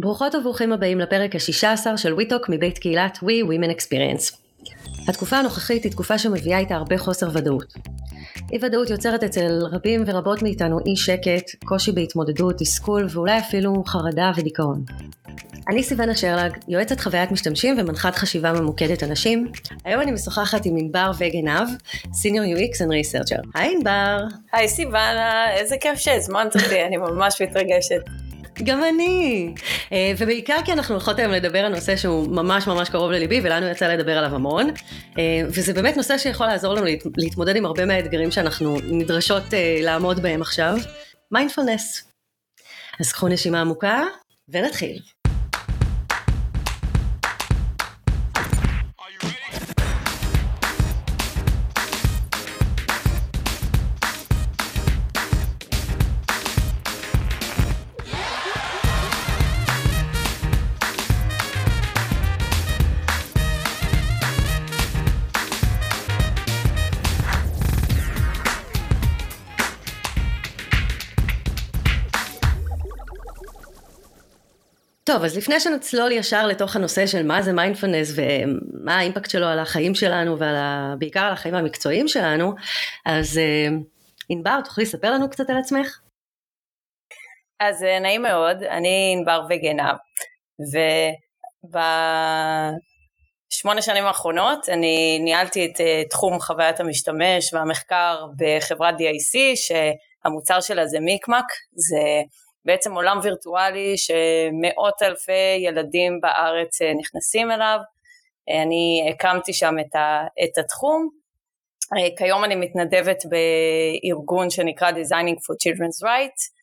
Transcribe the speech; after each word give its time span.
ברוכות 0.00 0.34
וברוכים 0.34 0.72
הבאים 0.72 0.98
לפרק 0.98 1.34
ה-16 1.34 1.96
של 1.96 2.14
WeTalk 2.14 2.44
מבית 2.48 2.78
קהילת 2.78 3.16
We 3.16 3.46
Women 3.46 3.76
Experience. 3.76 4.36
התקופה 5.08 5.36
הנוכחית 5.36 5.84
היא 5.84 5.92
תקופה 5.92 6.18
שמביאה 6.18 6.58
איתה 6.58 6.74
הרבה 6.74 6.98
חוסר 6.98 7.28
ודאות. 7.32 7.74
אי 8.52 8.58
ודאות 8.62 8.90
יוצרת 8.90 9.24
אצל 9.24 9.48
רבים 9.72 10.02
ורבות 10.06 10.42
מאיתנו 10.42 10.78
אי 10.86 10.96
שקט, 10.96 11.64
קושי 11.64 11.92
בהתמודדות, 11.92 12.58
תסכול 12.58 13.06
ואולי 13.10 13.38
אפילו 13.38 13.84
חרדה 13.86 14.30
ודיכאון. 14.36 14.84
אני 15.68 15.82
סיוונה 15.82 16.16
שרלג, 16.16 16.56
יועצת 16.68 17.00
חוויית 17.00 17.30
משתמשים 17.30 17.76
ומנחת 17.78 18.14
חשיבה 18.14 18.52
ממוקדת 18.52 19.02
אנשים. 19.02 19.52
היום 19.84 20.00
אני 20.00 20.10
משוחחת 20.10 20.66
עם 20.66 20.76
ענבר 20.78 21.10
וגנב, 21.18 21.68
סיניור 22.12 22.46
UX 22.46 22.74
and 22.74 22.90
Researcher. 22.90 23.48
היי 23.54 23.74
ענבר. 23.76 24.18
היי 24.52 24.68
סיוונה, 24.68 25.44
איזה 25.52 25.76
כיף 25.80 25.98
שהזמנת 25.98 26.56
אותי, 26.56 26.84
אני 26.84 26.96
ממש 26.96 27.42
מתרגשת. 27.42 28.29
גם 28.64 28.84
אני. 28.84 29.54
אה, 29.92 30.12
ובעיקר 30.18 30.56
כי 30.64 30.72
אנחנו 30.72 30.94
הולכות 30.94 31.18
היום 31.18 31.32
לדבר 31.32 31.58
על 31.58 31.74
נושא 31.74 31.96
שהוא 31.96 32.28
ממש 32.28 32.66
ממש 32.66 32.88
קרוב 32.88 33.10
לליבי, 33.10 33.40
ולנו 33.44 33.66
יצא 33.66 33.88
לדבר 33.88 34.18
עליו 34.18 34.34
המון. 34.34 34.70
אה, 35.18 35.42
וזה 35.46 35.72
באמת 35.72 35.96
נושא 35.96 36.18
שיכול 36.18 36.46
לעזור 36.46 36.74
לנו 36.74 36.86
להתמודד 37.16 37.56
עם 37.56 37.66
הרבה 37.66 37.86
מהאתגרים 37.86 38.30
שאנחנו 38.30 38.76
נדרשות 38.84 39.54
אה, 39.54 39.78
לעמוד 39.82 40.22
בהם 40.22 40.42
עכשיו. 40.42 40.76
מיינדפולנס. 41.32 42.04
אז 43.00 43.12
קחו 43.12 43.28
נשימה 43.28 43.60
עמוקה, 43.60 44.02
ונתחיל. 44.48 45.19
טוב, 75.12 75.24
אז 75.24 75.36
לפני 75.36 75.60
שנצלול 75.60 76.12
ישר 76.12 76.46
לתוך 76.46 76.76
הנושא 76.76 77.06
של 77.06 77.26
מה 77.26 77.42
זה 77.42 77.52
מיינדפולנס 77.52 78.12
ומה 78.14 78.98
ה 78.98 79.03
impact 79.03 79.30
שלו 79.30 79.46
על 79.46 79.58
החיים 79.58 79.94
שלנו 79.94 80.36
ובעיקר 80.38 81.20
על 81.20 81.32
החיים 81.32 81.54
המקצועיים 81.54 82.08
שלנו, 82.08 82.52
אז 83.06 83.38
אה, 83.38 83.68
ענבר, 84.28 84.60
תוכלי 84.64 84.84
לספר 84.84 85.10
לנו 85.10 85.30
קצת 85.30 85.50
על 85.50 85.58
עצמך? 85.58 86.00
אז 87.60 87.82
אה, 87.82 87.98
נעים 87.98 88.22
מאוד, 88.22 88.62
אני 88.62 89.16
ענבר 89.18 89.42
וגנב, 89.48 89.96
ובשמונה 93.52 93.82
שנים 93.82 94.04
האחרונות 94.04 94.68
אני 94.68 95.18
ניהלתי 95.18 95.66
את 95.66 95.80
אה, 95.80 96.02
תחום 96.10 96.40
חוויית 96.40 96.80
המשתמש 96.80 97.54
והמחקר 97.54 98.26
בחברת 98.36 98.94
DIC, 98.94 99.38
שהמוצר 99.56 100.60
שלה 100.60 100.86
זה 100.86 101.00
מיקמק, 101.00 101.46
זה 101.72 101.98
בעצם 102.64 102.94
עולם 102.94 103.18
וירטואלי 103.22 103.94
שמאות 103.96 105.02
אלפי 105.02 105.56
ילדים 105.58 106.20
בארץ 106.20 106.82
אה, 106.82 106.94
נכנסים 106.94 107.50
אליו. 107.50 107.78
אה, 108.48 108.62
אני 108.62 109.10
הקמתי 109.10 109.52
שם 109.52 109.74
את, 109.80 109.94
ה, 109.94 110.26
את 110.44 110.58
התחום. 110.58 111.08
אה, 111.96 112.16
כיום 112.16 112.44
אני 112.44 112.54
מתנדבת 112.54 113.22
בארגון 113.30 114.50
שנקרא 114.50 114.90
Designing 114.90 115.38
for 115.38 115.54
Children's 115.54 116.04
Rights, 116.04 116.60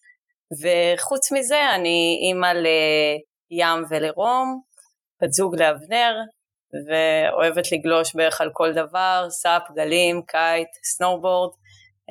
וחוץ 0.61 1.31
מזה 1.31 1.75
אני 1.75 2.19
אימא 2.21 2.47
לים 2.47 3.83
ולרום, 3.89 4.61
בת 5.21 5.31
זוג 5.31 5.55
לאבנר, 5.55 6.15
ואוהבת 6.87 7.71
לגלוש 7.71 8.15
בערך 8.15 8.41
על 8.41 8.49
כל 8.53 8.73
דבר, 8.73 9.27
סאפ, 9.29 9.61
גלים, 9.75 10.21
קייט, 10.27 10.67
snowboard. 10.83 11.51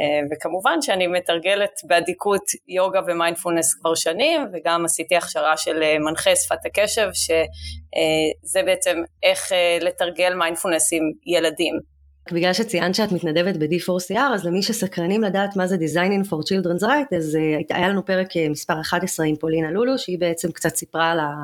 אה, 0.00 0.20
וכמובן 0.30 0.82
שאני 0.82 1.06
מתרגלת 1.06 1.80
באדיקות 1.84 2.42
יוגה 2.68 3.00
ומיינדפולנס 3.06 3.74
כבר 3.74 3.94
שנים 3.94 4.40
וגם 4.52 4.84
עשיתי 4.84 5.16
הכשרה 5.16 5.56
של 5.56 5.82
אה, 5.82 5.98
מנחה 5.98 6.36
שפת 6.36 6.66
הקשב 6.66 7.08
שזה 7.12 8.62
בעצם 8.62 9.02
איך 9.22 9.52
אה, 9.52 9.78
לתרגל 9.80 10.34
מיינדפולנס 10.34 10.92
עם 10.92 11.02
ילדים. 11.26 11.95
בגלל 12.32 12.53
שציינת 12.53 12.94
שאת 12.94 13.12
מתנדבת 13.12 13.56
ב-D4CR, 13.56 14.34
אז 14.34 14.44
למי 14.44 14.62
שסקרנים 14.62 15.22
לדעת 15.22 15.56
מה 15.56 15.66
זה 15.66 15.76
Designing 15.76 16.26
for 16.28 16.37
Children's 16.37 16.82
Right, 16.82 17.16
אז 17.16 17.38
אה, 17.41 17.74
היה 17.76 17.88
לנו 17.88 18.04
פרק 18.04 18.31
אה, 18.30 18.50
מספר 18.50 18.81
11 18.81 19.26
עם 19.26 19.37
פולינה 19.37 19.70
לולו, 19.70 19.98
שהיא 19.98 20.19
בעצם 20.19 20.53
קצת 20.53 20.76
סיפרה 20.76 21.10
על, 21.10 21.20
ה, 21.20 21.34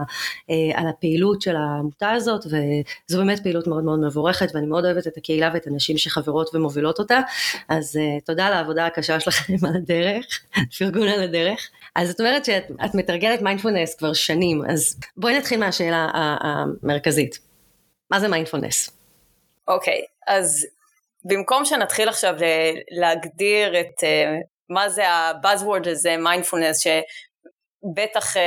אה, 0.51 0.53
על 0.75 0.89
הפעילות 0.89 1.43
של 1.43 1.57
העמותה 1.57 2.11
הזאת, 2.11 2.47
וזו 2.47 3.19
באמת 3.19 3.43
פעילות 3.43 3.67
מאוד 3.67 3.85
מאוד 3.85 3.99
מבורכת, 3.99 4.55
ואני 4.55 4.67
מאוד 4.67 4.85
אוהבת 4.85 5.07
את 5.07 5.17
הקהילה 5.17 5.51
ואת 5.55 5.67
הנשים 5.67 5.99
שחברות 5.99 6.55
ומובילות 6.55 6.99
אותה, 6.99 7.21
אז 7.69 7.99
תודה 8.25 8.47
על 8.47 8.53
העבודה 8.53 8.87
הקשה 8.87 9.21
שלכם 9.21 9.55
על 9.69 9.77
הדרך, 9.77 10.27
פרגון 10.79 11.09
על 11.09 11.23
הדרך. 11.23 11.71
אז 11.97 12.11
את 12.11 12.21
אומרת 12.21 12.45
שאת 12.45 12.95
מתרגלת 12.95 13.43
מיינדפולנס 13.43 13.95
כבר 13.95 14.13
שנים, 14.13 14.63
אז 14.69 14.97
בואי 15.17 15.39
נתחיל 15.39 15.61
מהשאלה 15.61 16.09
המרכזית. 16.15 17.39
מה 18.11 18.21
זה 18.21 18.29
מיינדפולנס? 18.29 19.02
אוקיי, 19.69 20.01
okay, 20.01 20.35
אז 20.35 20.67
במקום 21.25 21.65
שנתחיל 21.65 22.09
עכשיו 22.09 22.35
להגדיר 22.91 23.81
את 23.81 24.01
uh, 24.01 24.47
מה 24.69 24.89
זה 24.89 25.09
ה-buzzword 25.09 25.91
הזה, 25.91 26.17
מיינדפולנס, 26.17 26.79
שבטח 26.81 28.37
uh, 28.37 28.41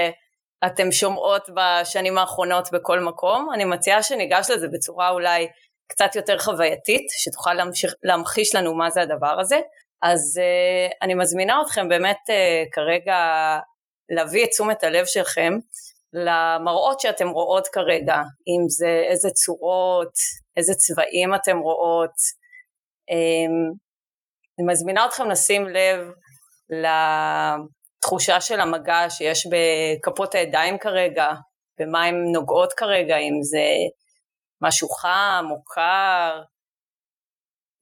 אתם 0.66 0.92
שומעות 0.92 1.50
בשנים 1.56 2.18
האחרונות 2.18 2.72
בכל 2.72 3.00
מקום, 3.00 3.50
אני 3.54 3.66
מציעה 3.66 4.04
שניגש 4.04 4.50
לזה 4.50 4.68
בצורה 4.68 5.10
אולי 5.10 5.48
קצת 5.88 6.16
יותר 6.16 6.40
חווייתית, 6.40 7.06
שתוכל 7.10 7.54
להמשיך, 7.54 7.94
להמחיש 8.04 8.56
לנו 8.56 8.74
מה 8.74 8.90
זה 8.90 9.02
הדבר 9.02 9.40
הזה. 9.40 9.60
אז 10.02 10.42
אני 11.02 11.14
מזמינה 11.14 11.62
אתכם 11.62 11.90
באמת 11.90 12.18
כרגע 12.72 13.18
להביא 14.10 14.44
את 14.44 14.50
תשומת 14.50 14.84
הלב 14.84 15.06
שלכם 15.06 15.54
למראות 16.16 17.00
שאתם 17.00 17.30
רואות 17.30 17.68
כרגע, 17.68 18.16
אם 18.48 18.70
זה 18.70 19.04
איזה 19.10 19.30
צורות, 19.30 20.14
איזה 20.58 20.74
צבעים 20.74 21.36
אתם 21.36 21.58
רואות. 21.58 22.16
אמ, 23.10 23.72
אני 24.60 24.68
מזמינה 24.68 25.06
אתכם 25.06 25.30
לשים 25.30 25.68
לב 25.68 26.12
לתחושה 28.00 28.42
של 28.42 28.60
המגע 28.60 29.10
שיש 29.10 29.48
בכפות 29.48 30.36
הידיים 30.36 30.78
כרגע, 30.78 31.28
במה 31.80 32.04
הן 32.04 32.16
נוגעות 32.34 32.74
כרגע, 32.74 33.18
אם 33.18 33.44
זה 33.44 33.66
משהו 34.62 34.90
חם 34.90 35.46
או 35.52 35.64
קר, 35.64 36.42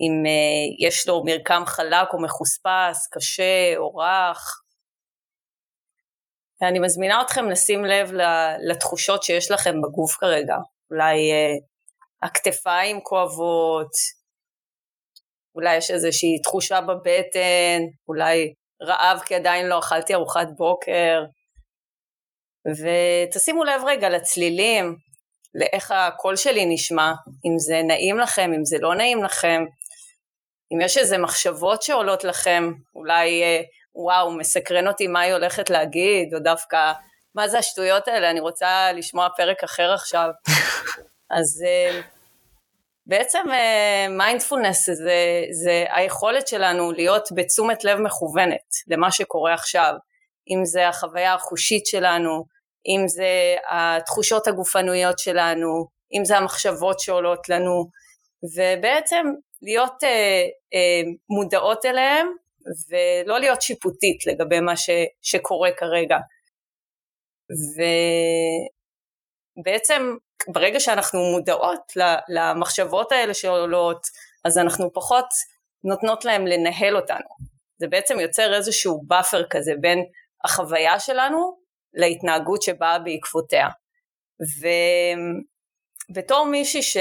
אם 0.01 0.25
אה, 0.25 0.87
יש 0.87 1.07
לו 1.07 1.23
מרקם 1.25 1.63
חלק 1.65 2.13
או 2.13 2.21
מחוספס, 2.21 3.07
קשה 3.11 3.73
או 3.77 3.95
רך. 3.95 4.62
ואני 6.63 6.79
מזמינה 6.79 7.21
אתכם 7.21 7.49
לשים 7.49 7.85
לב 7.85 8.11
לתחושות 8.69 9.23
שיש 9.23 9.51
לכם 9.51 9.81
בגוף 9.81 10.15
כרגע. 10.15 10.55
אולי 10.91 11.31
אה, 11.31 11.53
הכתפיים 12.23 13.01
כואבות, 13.01 13.91
אולי 15.55 15.75
יש 15.75 15.91
איזושהי 15.91 16.41
תחושה 16.43 16.81
בבטן, 16.81 17.81
אולי 18.07 18.53
רעב 18.81 19.19
כי 19.25 19.35
עדיין 19.35 19.65
לא 19.65 19.79
אכלתי 19.79 20.13
ארוחת 20.13 20.47
בוקר. 20.57 21.23
ותשימו 22.67 23.63
לב 23.63 23.81
רגע 23.85 24.09
לצלילים, 24.09 24.95
לאיך 25.55 25.91
הקול 25.91 26.35
שלי 26.35 26.65
נשמע, 26.65 27.13
אם 27.45 27.59
זה 27.59 27.81
נעים 27.87 28.19
לכם, 28.19 28.51
אם 28.55 28.65
זה 28.65 28.77
לא 28.79 28.95
נעים 28.95 29.23
לכם, 29.23 29.65
אם 30.73 30.81
יש 30.81 30.97
איזה 30.97 31.17
מחשבות 31.17 31.81
שעולות 31.81 32.23
לכם, 32.23 32.71
אולי 32.95 33.43
אה, 33.43 33.61
וואו, 33.95 34.31
מסקרן 34.31 34.87
אותי 34.87 35.07
מה 35.07 35.19
היא 35.21 35.33
הולכת 35.33 35.69
להגיד, 35.69 36.33
או 36.33 36.39
דווקא 36.39 36.91
מה 37.35 37.47
זה 37.47 37.57
השטויות 37.57 38.07
האלה, 38.07 38.29
אני 38.29 38.39
רוצה 38.39 38.91
לשמוע 38.93 39.27
פרק 39.37 39.63
אחר 39.63 39.93
עכשיו. 39.93 40.29
אז 41.37 41.63
אה, 41.65 42.01
בעצם 43.05 43.43
מיינדפולנס 44.09 44.89
uh, 44.89 44.93
זה, 44.93 45.43
זה 45.63 45.85
היכולת 45.89 46.47
שלנו 46.47 46.91
להיות 46.91 47.29
בתשומת 47.35 47.83
לב 47.83 47.99
מכוונת 47.99 48.69
למה 48.87 49.11
שקורה 49.11 49.53
עכשיו, 49.53 49.93
אם 50.49 50.65
זה 50.65 50.87
החוויה 50.87 51.33
החושית 51.33 51.85
שלנו, 51.85 52.45
אם 52.87 53.07
זה 53.07 53.55
התחושות 53.69 54.47
הגופנויות 54.47 55.19
שלנו, 55.19 55.87
אם 56.17 56.25
זה 56.25 56.37
המחשבות 56.37 56.99
שעולות 56.99 57.49
לנו, 57.49 57.85
ובעצם 58.57 59.25
להיות 59.61 60.03
uh, 60.03 60.05
uh, 60.05 61.07
מודעות 61.29 61.85
אליהם 61.85 62.27
ולא 62.89 63.39
להיות 63.39 63.61
שיפוטית 63.61 64.25
לגבי 64.25 64.59
מה 64.59 64.77
ש, 64.77 64.89
שקורה 65.21 65.69
כרגע. 65.77 66.17
ובעצם 69.59 70.15
ברגע 70.53 70.79
שאנחנו 70.79 71.19
מודעות 71.19 71.93
למחשבות 72.29 73.11
האלה 73.11 73.33
שעולות, 73.33 74.07
אז 74.45 74.57
אנחנו 74.57 74.93
פחות 74.93 75.25
נותנות 75.83 76.25
להם 76.25 76.47
לנהל 76.47 76.95
אותנו. 76.95 77.27
זה 77.77 77.87
בעצם 77.87 78.19
יוצר 78.19 78.53
איזשהו 78.53 79.03
באפר 79.07 79.43
כזה 79.49 79.71
בין 79.81 79.99
החוויה 80.43 80.99
שלנו 80.99 81.57
להתנהגות 81.93 82.61
שבאה 82.61 82.99
בעקבותיה. 82.99 83.67
ובתור 86.09 86.45
מישהי, 86.45 86.83
ש... 86.83 86.97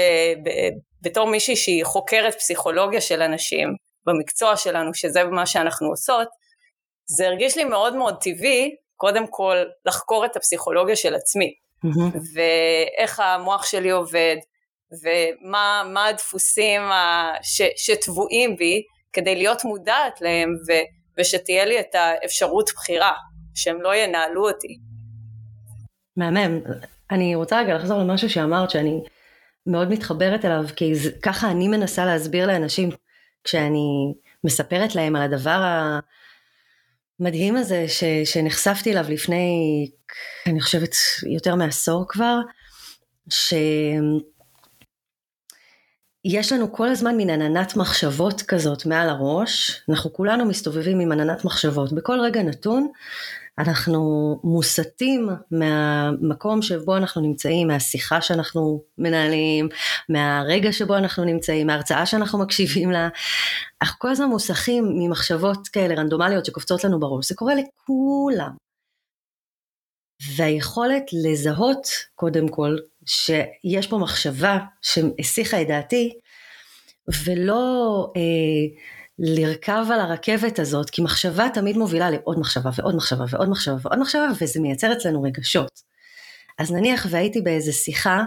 בתור 1.01 1.27
מישהי 1.27 1.55
שהיא 1.55 1.85
חוקרת 1.85 2.35
פסיכולוגיה 2.35 3.01
של 3.01 3.21
אנשים 3.21 3.75
במקצוע 4.05 4.57
שלנו, 4.57 4.93
שזה 4.93 5.23
מה 5.23 5.45
שאנחנו 5.45 5.87
עושות, 5.87 6.27
זה 7.05 7.27
הרגיש 7.27 7.57
לי 7.57 7.63
מאוד 7.63 7.95
מאוד 7.95 8.15
טבעי, 8.21 8.75
קודם 8.95 9.27
כל 9.29 9.57
לחקור 9.85 10.25
את 10.25 10.35
הפסיכולוגיה 10.35 10.95
של 10.95 11.15
עצמי, 11.15 11.53
mm-hmm. 11.85 12.17
ואיך 12.35 13.19
המוח 13.19 13.65
שלי 13.65 13.89
עובד, 13.89 14.35
ומה 15.03 16.07
הדפוסים 16.09 16.81
ש, 17.41 17.61
שטבועים 17.75 18.55
בי, 18.55 18.83
כדי 19.13 19.35
להיות 19.35 19.63
מודעת 19.63 20.21
להם, 20.21 20.55
ו, 20.67 20.71
ושתהיה 21.19 21.65
לי 21.65 21.79
את 21.79 21.95
האפשרות 21.95 22.69
בחירה, 22.75 23.13
שהם 23.55 23.81
לא 23.81 23.95
ינהלו 23.95 24.49
אותי. 24.49 24.79
מהמם. 26.17 26.61
אני 27.11 27.35
רוצה 27.35 27.59
רגע 27.59 27.75
לחזור 27.75 27.99
למשהו 27.99 28.29
שאמרת, 28.29 28.69
שאני 28.69 29.01
מאוד 29.67 29.89
מתחברת 29.89 30.45
אליו, 30.45 30.63
כי 30.75 30.93
ככה 31.21 31.51
אני 31.51 31.67
מנסה 31.67 32.05
להסביר 32.05 32.47
לאנשים, 32.47 32.89
כשאני 33.43 34.13
מספרת 34.43 34.95
להם 34.95 35.15
על 35.15 35.21
הדבר 35.21 35.89
המדהים 37.19 37.55
הזה 37.55 37.85
ש, 37.87 38.03
שנחשפתי 38.25 38.91
אליו 38.91 39.05
לפני, 39.09 39.89
אני 40.47 40.61
חושבת, 40.61 40.95
יותר 41.27 41.55
מעשור 41.55 42.05
כבר, 42.07 42.39
ש... 43.29 43.53
יש 46.25 46.51
לנו 46.51 46.73
כל 46.73 46.87
הזמן 46.87 47.17
מין 47.17 47.29
עננת 47.29 47.75
מחשבות 47.75 48.41
כזאת 48.41 48.85
מעל 48.85 49.09
הראש, 49.09 49.81
אנחנו 49.89 50.13
כולנו 50.13 50.45
מסתובבים 50.45 50.99
עם 50.99 51.11
עננת 51.11 51.45
מחשבות, 51.45 51.93
בכל 51.93 52.19
רגע 52.19 52.43
נתון 52.43 52.87
אנחנו 53.57 54.39
מוסטים 54.43 55.29
מהמקום 55.51 56.61
שבו 56.61 56.97
אנחנו 56.97 57.21
נמצאים, 57.21 57.67
מהשיחה 57.67 58.21
שאנחנו 58.21 58.83
מנהלים, 58.97 59.69
מהרגע 60.09 60.71
שבו 60.71 60.97
אנחנו 60.97 61.23
נמצאים, 61.23 61.67
מההרצאה 61.67 62.05
שאנחנו 62.05 62.39
מקשיבים 62.39 62.91
לה, 62.91 63.09
אנחנו 63.81 63.99
כל 63.99 64.09
הזמן 64.09 64.25
מוסכים 64.25 64.85
ממחשבות 64.99 65.67
כאלה 65.67 65.95
רנדומליות 65.95 66.45
שקופצות 66.45 66.83
לנו 66.83 66.99
בראש, 66.99 67.29
זה 67.29 67.35
קורה 67.35 67.53
לכולם. 67.55 68.51
והיכולת 70.35 71.03
לזהות 71.13 71.87
קודם 72.15 72.47
כל 72.47 72.77
שיש 73.05 73.87
פה 73.87 73.97
מחשבה 73.97 74.57
שהסיחה 74.81 75.61
את 75.61 75.67
דעתי 75.67 76.13
ולא 77.25 78.07
אה, 78.15 78.21
לרכב 79.19 79.85
על 79.93 79.99
הרכבת 79.99 80.59
הזאת, 80.59 80.89
כי 80.89 81.01
מחשבה 81.01 81.47
תמיד 81.53 81.77
מובילה 81.77 82.09
לעוד 82.09 82.39
מחשבה 82.39 82.69
ועוד 82.75 82.95
מחשבה 82.95 83.25
ועוד 83.29 83.49
מחשבה 83.49 83.75
ועוד 83.81 83.99
מחשבה, 83.99 84.27
וזה 84.41 84.59
מייצר 84.59 84.93
אצלנו 84.93 85.21
רגשות. 85.21 85.81
אז 86.59 86.71
נניח 86.71 87.07
והייתי 87.09 87.41
באיזה 87.41 87.71
שיחה, 87.71 88.23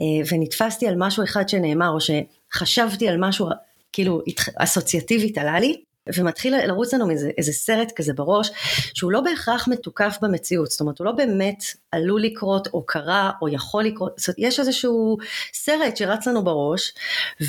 אה, 0.00 0.04
ונתפסתי 0.32 0.88
על 0.88 0.94
משהו 0.98 1.24
אחד 1.24 1.48
שנאמר, 1.48 1.88
או 1.88 1.98
שחשבתי 2.00 3.08
על 3.08 3.16
משהו, 3.20 3.48
כאילו 3.92 4.22
אסוציאטיבית 4.56 5.38
עלה 5.38 5.60
לי, 5.60 5.82
ומתחיל 6.16 6.66
לרוץ 6.66 6.94
לנו 6.94 7.10
איזה, 7.10 7.30
איזה 7.38 7.52
סרט 7.52 7.92
כזה 7.96 8.12
בראש, 8.12 8.50
שהוא 8.94 9.12
לא 9.12 9.20
בהכרח 9.20 9.68
מתוקף 9.68 10.18
במציאות, 10.22 10.70
זאת 10.70 10.80
אומרת 10.80 10.98
הוא 10.98 11.04
לא 11.04 11.12
באמת 11.12 11.64
עלול 11.92 12.22
לקרות 12.22 12.68
או 12.74 12.86
קרה 12.86 13.30
או 13.42 13.48
יכול 13.48 13.84
לקרות, 13.84 14.12
זאת 14.16 14.28
אומרת 14.28 14.38
יש 14.38 14.60
איזשהו 14.60 15.16
סרט 15.52 15.96
שרץ 15.96 16.26
לנו 16.26 16.44
בראש, 16.44 16.94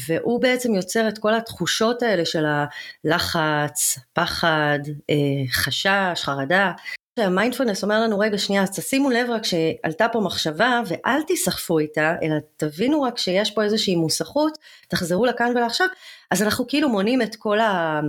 והוא 0.08 0.42
בעצם 0.42 0.76
יוצר 0.76 1.08
את 1.08 1.18
כל 1.18 1.34
התחושות 1.34 2.04
האלה 2.04 2.26
של 2.26 2.46
הלחץ, 2.46 4.00
פחד, 4.14 4.80
אה, 5.10 5.16
חשש, 5.52 6.14
חרדה. 6.16 6.72
המיינדפולנס 7.20 7.84
אומר 7.84 8.02
לנו 8.02 8.20
רגע 8.20 8.38
שנייה 8.38 8.64
אז 8.64 8.72
תשימו 8.80 9.10
לב 9.10 9.30
רק 9.30 9.42
שעלתה 9.44 10.08
פה 10.08 10.20
מחשבה 10.20 10.82
ואל 10.88 11.22
תיסחפו 11.22 11.80
איתה 11.80 12.16
אלא 12.24 12.36
תבינו 12.58 13.02
רק 13.02 13.18
שיש 13.18 13.52
פה 13.52 13.64
איזושהי 13.64 13.96
מוסכות 13.96 14.58
תחזרו 14.88 15.26
לכאן 15.26 15.52
ולעכשיו. 15.56 15.88
אז 16.32 16.44
אנחנו 16.44 16.68
כאילו 16.68 16.90
מונים 16.90 17.22
את 17.22 17.36
כל 17.36 17.60
ה... 17.60 18.02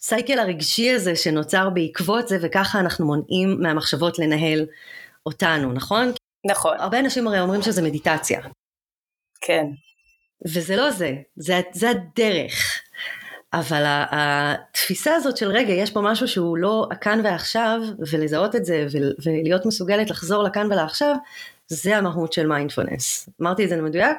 הסייקל 0.00 0.38
הרגשי 0.38 0.90
הזה 0.90 1.16
שנוצר 1.16 1.70
בעקבות 1.70 2.28
זה 2.28 2.38
וככה 2.40 2.80
אנחנו 2.80 3.06
מונעים 3.06 3.56
מהמחשבות 3.60 4.18
לנהל 4.18 4.66
אותנו, 5.26 5.72
נכון? 5.72 6.12
נכון. 6.46 6.76
הרבה 6.80 6.98
אנשים 6.98 7.26
הרי 7.26 7.40
אומרים 7.40 7.62
שזה 7.62 7.82
מדיטציה. 7.82 8.40
כן. 9.40 9.66
וזה 10.46 10.76
לא 10.76 10.90
זה, 10.90 11.12
זה, 11.36 11.60
זה 11.72 11.90
הדרך. 11.90 12.82
אבל 13.52 13.82
התפיסה 13.86 15.14
הזאת 15.14 15.36
של 15.36 15.48
רגע, 15.48 15.72
יש 15.72 15.90
פה 15.90 16.00
משהו 16.00 16.28
שהוא 16.28 16.58
לא 16.58 16.86
הכאן 16.90 17.20
ועכשיו, 17.24 17.80
ולזהות 18.12 18.56
את 18.56 18.64
זה 18.64 18.86
ולהיות 19.24 19.66
מסוגלת 19.66 20.10
לחזור 20.10 20.42
לכאן 20.42 20.72
ולעכשיו, 20.72 21.14
זה 21.66 21.96
המהות 21.96 22.32
של 22.32 22.46
מיינדפולנס. 22.46 23.28
אמרתי 23.40 23.64
את 23.64 23.68
זה 23.68 23.76
מדויק? 23.76 24.18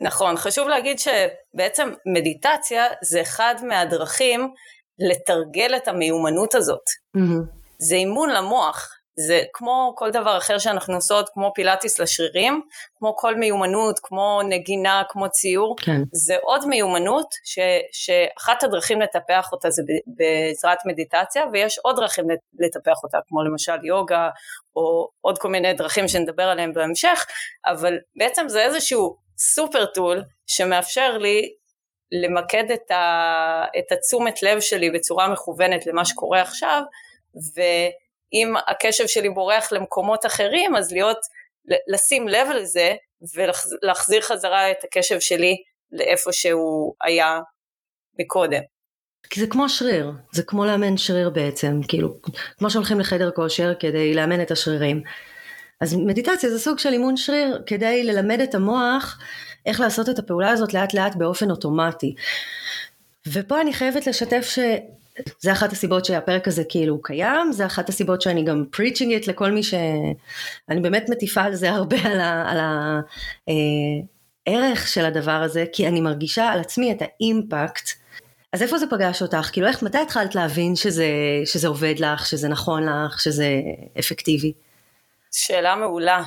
נכון, 0.00 0.36
חשוב 0.36 0.68
להגיד 0.68 0.98
שבעצם 0.98 1.88
מדיטציה 2.06 2.84
זה 3.02 3.22
אחד 3.22 3.54
מהדרכים 3.68 4.54
לתרגל 4.98 5.76
את 5.76 5.88
המיומנות 5.88 6.54
הזאת. 6.54 6.84
Mm-hmm. 7.16 7.64
זה 7.78 7.94
אימון 7.94 8.30
למוח, 8.30 8.88
זה 9.16 9.42
כמו 9.52 9.94
כל 9.96 10.10
דבר 10.10 10.38
אחר 10.38 10.58
שאנחנו 10.58 10.94
עושות, 10.94 11.28
כמו 11.34 11.52
פילאטיס 11.54 11.98
לשרירים, 11.98 12.62
כמו 12.98 13.16
כל 13.16 13.34
מיומנות, 13.36 14.00
כמו 14.02 14.40
נגינה, 14.48 15.02
כמו 15.08 15.28
ציור, 15.28 15.76
כן. 15.80 16.00
זה 16.12 16.36
עוד 16.42 16.68
מיומנות 16.68 17.26
ש, 17.44 17.58
שאחת 17.92 18.62
הדרכים 18.62 19.00
לטפח 19.00 19.52
אותה 19.52 19.70
זה 19.70 19.82
בעזרת 20.06 20.78
מדיטציה, 20.86 21.42
ויש 21.52 21.78
עוד 21.78 21.96
דרכים 21.96 22.24
לטפח 22.58 22.96
אותה, 23.04 23.18
כמו 23.28 23.42
למשל 23.42 23.84
יוגה, 23.84 24.28
או 24.76 25.08
עוד 25.20 25.38
כל 25.38 25.48
מיני 25.48 25.74
דרכים 25.74 26.08
שנדבר 26.08 26.44
עליהם 26.44 26.72
בהמשך, 26.72 27.26
אבל 27.66 27.98
בעצם 28.16 28.48
זה 28.48 28.62
איזשהו 28.62 29.16
סופר 29.38 29.86
טול 29.86 30.22
שמאפשר 30.46 31.18
לי 31.18 31.52
למקד 32.12 32.70
את, 32.74 32.90
ה, 32.90 33.64
את 33.78 33.92
התשומת 33.92 34.42
לב 34.42 34.60
שלי 34.60 34.90
בצורה 34.90 35.28
מכוונת 35.28 35.86
למה 35.86 36.04
שקורה 36.04 36.40
עכשיו, 36.40 36.82
ואם 37.34 38.54
הקשב 38.68 39.06
שלי 39.06 39.30
בורח 39.30 39.72
למקומות 39.72 40.26
אחרים, 40.26 40.76
אז 40.76 40.92
להיות, 40.92 41.18
לשים 41.88 42.28
לב 42.28 42.48
לזה 42.48 42.94
ולהחזיר 43.34 44.20
חזרה 44.20 44.70
את 44.70 44.84
הקשב 44.84 45.20
שלי 45.20 45.56
לאיפה 45.92 46.32
שהוא 46.32 46.94
היה 47.02 47.40
מקודם. 48.18 48.60
כי 49.30 49.40
זה 49.40 49.46
כמו 49.46 49.68
שריר, 49.68 50.10
זה 50.32 50.42
כמו 50.42 50.64
לאמן 50.64 50.96
שריר 50.96 51.30
בעצם, 51.30 51.80
כאילו, 51.88 52.08
כמו 52.58 52.70
שהולכים 52.70 53.00
לחדר 53.00 53.30
כושר 53.30 53.74
כדי 53.80 54.14
לאמן 54.14 54.42
את 54.42 54.50
השרירים. 54.50 55.02
אז 55.80 55.94
מדיטציה 55.94 56.50
זה 56.50 56.58
סוג 56.58 56.78
של 56.78 56.92
אימון 56.92 57.16
שריר 57.16 57.62
כדי 57.66 58.04
ללמד 58.04 58.40
את 58.40 58.54
המוח 58.54 59.18
איך 59.66 59.80
לעשות 59.80 60.08
את 60.08 60.18
הפעולה 60.18 60.50
הזאת 60.50 60.74
לאט 60.74 60.94
לאט 60.94 61.16
באופן 61.16 61.50
אוטומטי. 61.50 62.14
ופה 63.26 63.60
אני 63.60 63.72
חייבת 63.72 64.06
לשתף 64.06 64.46
ש... 64.48 64.58
זה 65.40 65.52
אחת 65.52 65.72
הסיבות 65.72 66.04
שהפרק 66.04 66.48
הזה 66.48 66.62
כאילו 66.68 67.02
קיים, 67.02 67.52
זה 67.52 67.66
אחת 67.66 67.88
הסיבות 67.88 68.22
שאני 68.22 68.44
גם 68.44 68.64
preaching 68.76 69.22
it 69.22 69.28
לכל 69.28 69.50
מי 69.50 69.62
ש... 69.62 69.74
אני 70.68 70.80
באמת 70.80 71.08
מטיפה 71.08 71.42
על 71.42 71.54
זה 71.54 71.70
הרבה, 71.70 71.96
על, 72.04 72.58
הערך 74.46 74.80
אה, 74.82 74.86
של 74.86 75.04
הדבר 75.04 75.42
הזה, 75.42 75.64
כי 75.72 75.88
אני 75.88 76.00
מרגישה 76.00 76.48
על 76.48 76.60
עצמי 76.60 76.92
את 76.92 77.02
האימפקט. 77.02 77.90
אז 78.52 78.62
איפה 78.62 78.78
זה 78.78 78.86
פגש 78.90 79.22
אותך? 79.22 79.50
כאילו 79.52 79.66
איך, 79.66 79.82
מתי 79.82 79.98
התחלת 79.98 80.34
להבין 80.34 80.76
שזה, 80.76 81.06
שזה 81.44 81.68
עובד 81.68 81.94
לך, 81.98 82.26
שזה 82.26 82.48
נכון 82.48 82.88
לך, 82.88 83.20
שזה 83.20 83.46
אפקטיבי? 83.98 84.52
שאלה 85.32 85.76
מעולה. 85.76 86.22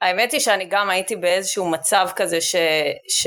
האמת 0.00 0.32
היא 0.32 0.40
שאני 0.40 0.66
גם 0.70 0.90
הייתי 0.90 1.16
באיזשהו 1.16 1.70
מצב 1.70 2.08
כזה 2.16 2.40
ש... 2.40 2.56
ש... 3.08 3.26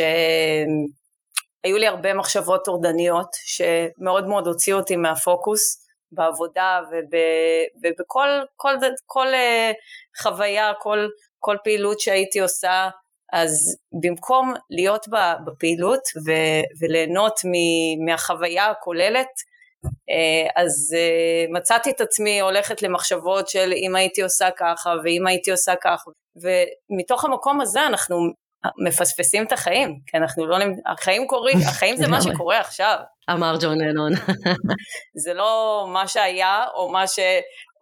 היו 1.64 1.78
לי 1.78 1.88
הרבה 1.88 2.14
מחשבות 2.14 2.66
טורדניות 2.66 3.30
שמאוד 3.34 4.28
מאוד 4.28 4.48
הוציאו 4.48 4.78
אותי 4.78 4.96
מהפוקוס 4.96 5.88
בעבודה 6.12 6.80
וב, 6.92 7.18
ובכל 7.84 8.28
כל, 8.56 8.74
כל, 9.06 9.28
אה, 9.34 9.72
חוויה, 10.22 10.72
כל, 10.80 11.08
כל 11.40 11.58
פעילות 11.64 12.00
שהייתי 12.00 12.40
עושה, 12.40 12.90
אז 13.34 13.78
במקום 14.04 14.54
להיות 14.70 15.06
בפעילות 15.46 16.02
ו, 16.26 16.32
וליהנות 16.82 17.40
מהחוויה 18.06 18.70
הכוללת, 18.70 19.28
אה, 19.86 20.64
אז 20.64 20.96
אה, 20.98 21.46
מצאתי 21.50 21.90
את 21.90 22.02
עצמי 22.02 22.42
הולכת 22.42 22.82
למחשבות 22.82 23.50
של 23.50 23.74
אם 23.76 23.96
הייתי 23.96 24.22
עושה 24.22 24.50
ככה 24.58 24.94
ואם 25.04 25.28
הייתי 25.28 25.52
עושה 25.52 25.74
ככה 25.82 26.12
ומתוך 26.36 27.26
המקום 27.26 27.62
הזה 27.62 27.86
אנחנו 27.88 28.16
מפספסים 28.88 29.46
את 29.46 29.52
החיים 29.52 30.00
כי 30.08 30.18
אנחנו 30.18 30.48
לא, 30.48 30.58
החיים 30.86 31.28
קורים, 31.28 31.58
החיים 31.70 31.96
זה 31.96 32.08
מה 32.08 32.22
שקורה 32.22 32.60
עכשיו. 32.60 32.98
אמר 33.30 33.56
ג'ון 33.62 33.82
לנון. 33.82 34.12
זה 35.24 35.34
לא 35.34 35.86
מה 35.94 36.08
שהיה 36.08 36.66
או 36.76 36.92
מה, 36.92 37.08
ש, 37.08 37.20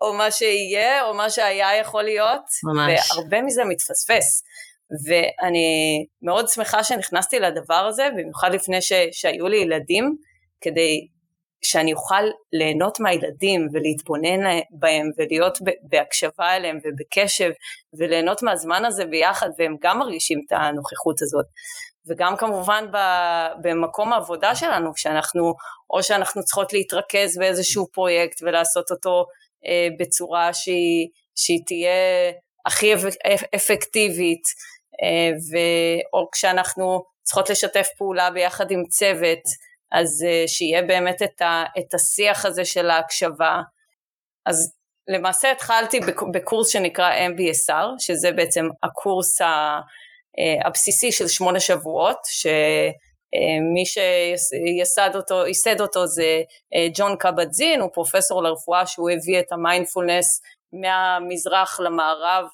או 0.01 0.13
מה 0.13 0.31
שיהיה 0.31 1.03
או 1.03 1.13
מה 1.13 1.29
שהיה 1.29 1.75
יכול 1.75 2.03
להיות. 2.03 2.43
ממש. 2.63 3.11
והרבה 3.11 3.41
מזה 3.41 3.63
מתפספס. 3.65 4.43
ואני 5.07 6.05
מאוד 6.21 6.47
שמחה 6.47 6.83
שנכנסתי 6.83 7.39
לדבר 7.39 7.85
הזה, 7.87 8.09
במיוחד 8.17 8.53
לפני 8.53 8.81
ש, 8.81 8.91
שהיו 9.11 9.47
לי 9.47 9.57
ילדים, 9.57 10.15
כדי 10.61 11.07
שאני 11.63 11.93
אוכל 11.93 12.23
ליהנות 12.53 12.99
מהילדים 12.99 13.67
ולהתבונן 13.73 14.59
בהם 14.71 15.09
ולהיות 15.17 15.57
בהקשבה 15.89 16.55
אליהם 16.55 16.77
ובקשב 16.83 17.51
וליהנות 17.99 18.43
מהזמן 18.43 18.85
הזה 18.85 19.05
ביחד 19.05 19.49
והם 19.57 19.75
גם 19.81 19.99
מרגישים 19.99 20.39
את 20.45 20.51
הנוכחות 20.51 21.21
הזאת. 21.21 21.45
וגם 22.07 22.37
כמובן 22.37 22.85
במקום 23.63 24.13
העבודה 24.13 24.55
שלנו, 24.55 24.93
כשאנחנו, 24.93 25.53
או 25.89 26.03
שאנחנו 26.03 26.43
צריכות 26.43 26.73
להתרכז 26.73 27.37
באיזשהו 27.37 27.87
פרויקט 27.91 28.41
ולעשות 28.41 28.91
אותו 28.91 29.25
אה, 29.65 29.87
בצורה 29.99 30.53
שהיא, 30.53 31.07
שהיא 31.35 31.59
תהיה 31.65 31.91
הכי 32.65 32.93
אפקטיבית, 33.55 34.43
אה, 35.03 35.31
ו, 35.51 35.57
או 36.13 36.29
כשאנחנו 36.31 37.03
צריכות 37.23 37.49
לשתף 37.49 37.87
פעולה 37.97 38.29
ביחד 38.31 38.71
עם 38.71 38.83
צוות, 38.89 39.43
אז 39.91 40.25
אה, 40.27 40.43
שיהיה 40.47 40.81
באמת 40.81 41.21
את, 41.21 41.41
ה, 41.41 41.63
את 41.79 41.93
השיח 41.93 42.45
הזה 42.45 42.65
של 42.65 42.89
ההקשבה. 42.89 43.61
אז 44.45 44.73
למעשה 45.07 45.51
התחלתי 45.51 45.99
בקורס 46.33 46.69
שנקרא 46.69 47.11
MBSR, 47.13 47.85
שזה 47.99 48.31
בעצם 48.31 48.65
הקורס 48.83 49.41
הבסיסי 50.65 51.11
של 51.11 51.27
שמונה 51.27 51.59
שבועות, 51.59 52.17
שמי 52.25 53.85
שייסד 53.85 55.15
אותו, 55.15 55.45
ייסד 55.45 55.81
אותו 55.81 56.07
זה 56.07 56.41
ג'ון 56.93 57.15
קבט-זין, 57.19 57.81
הוא 57.81 57.89
פרופסור 57.93 58.43
לרפואה 58.43 58.85
שהוא 58.87 59.09
הביא 59.09 59.39
את 59.39 59.51
המיינדפולנס 59.51 60.41
מהמזרח 60.73 61.79
למערב 61.79 62.45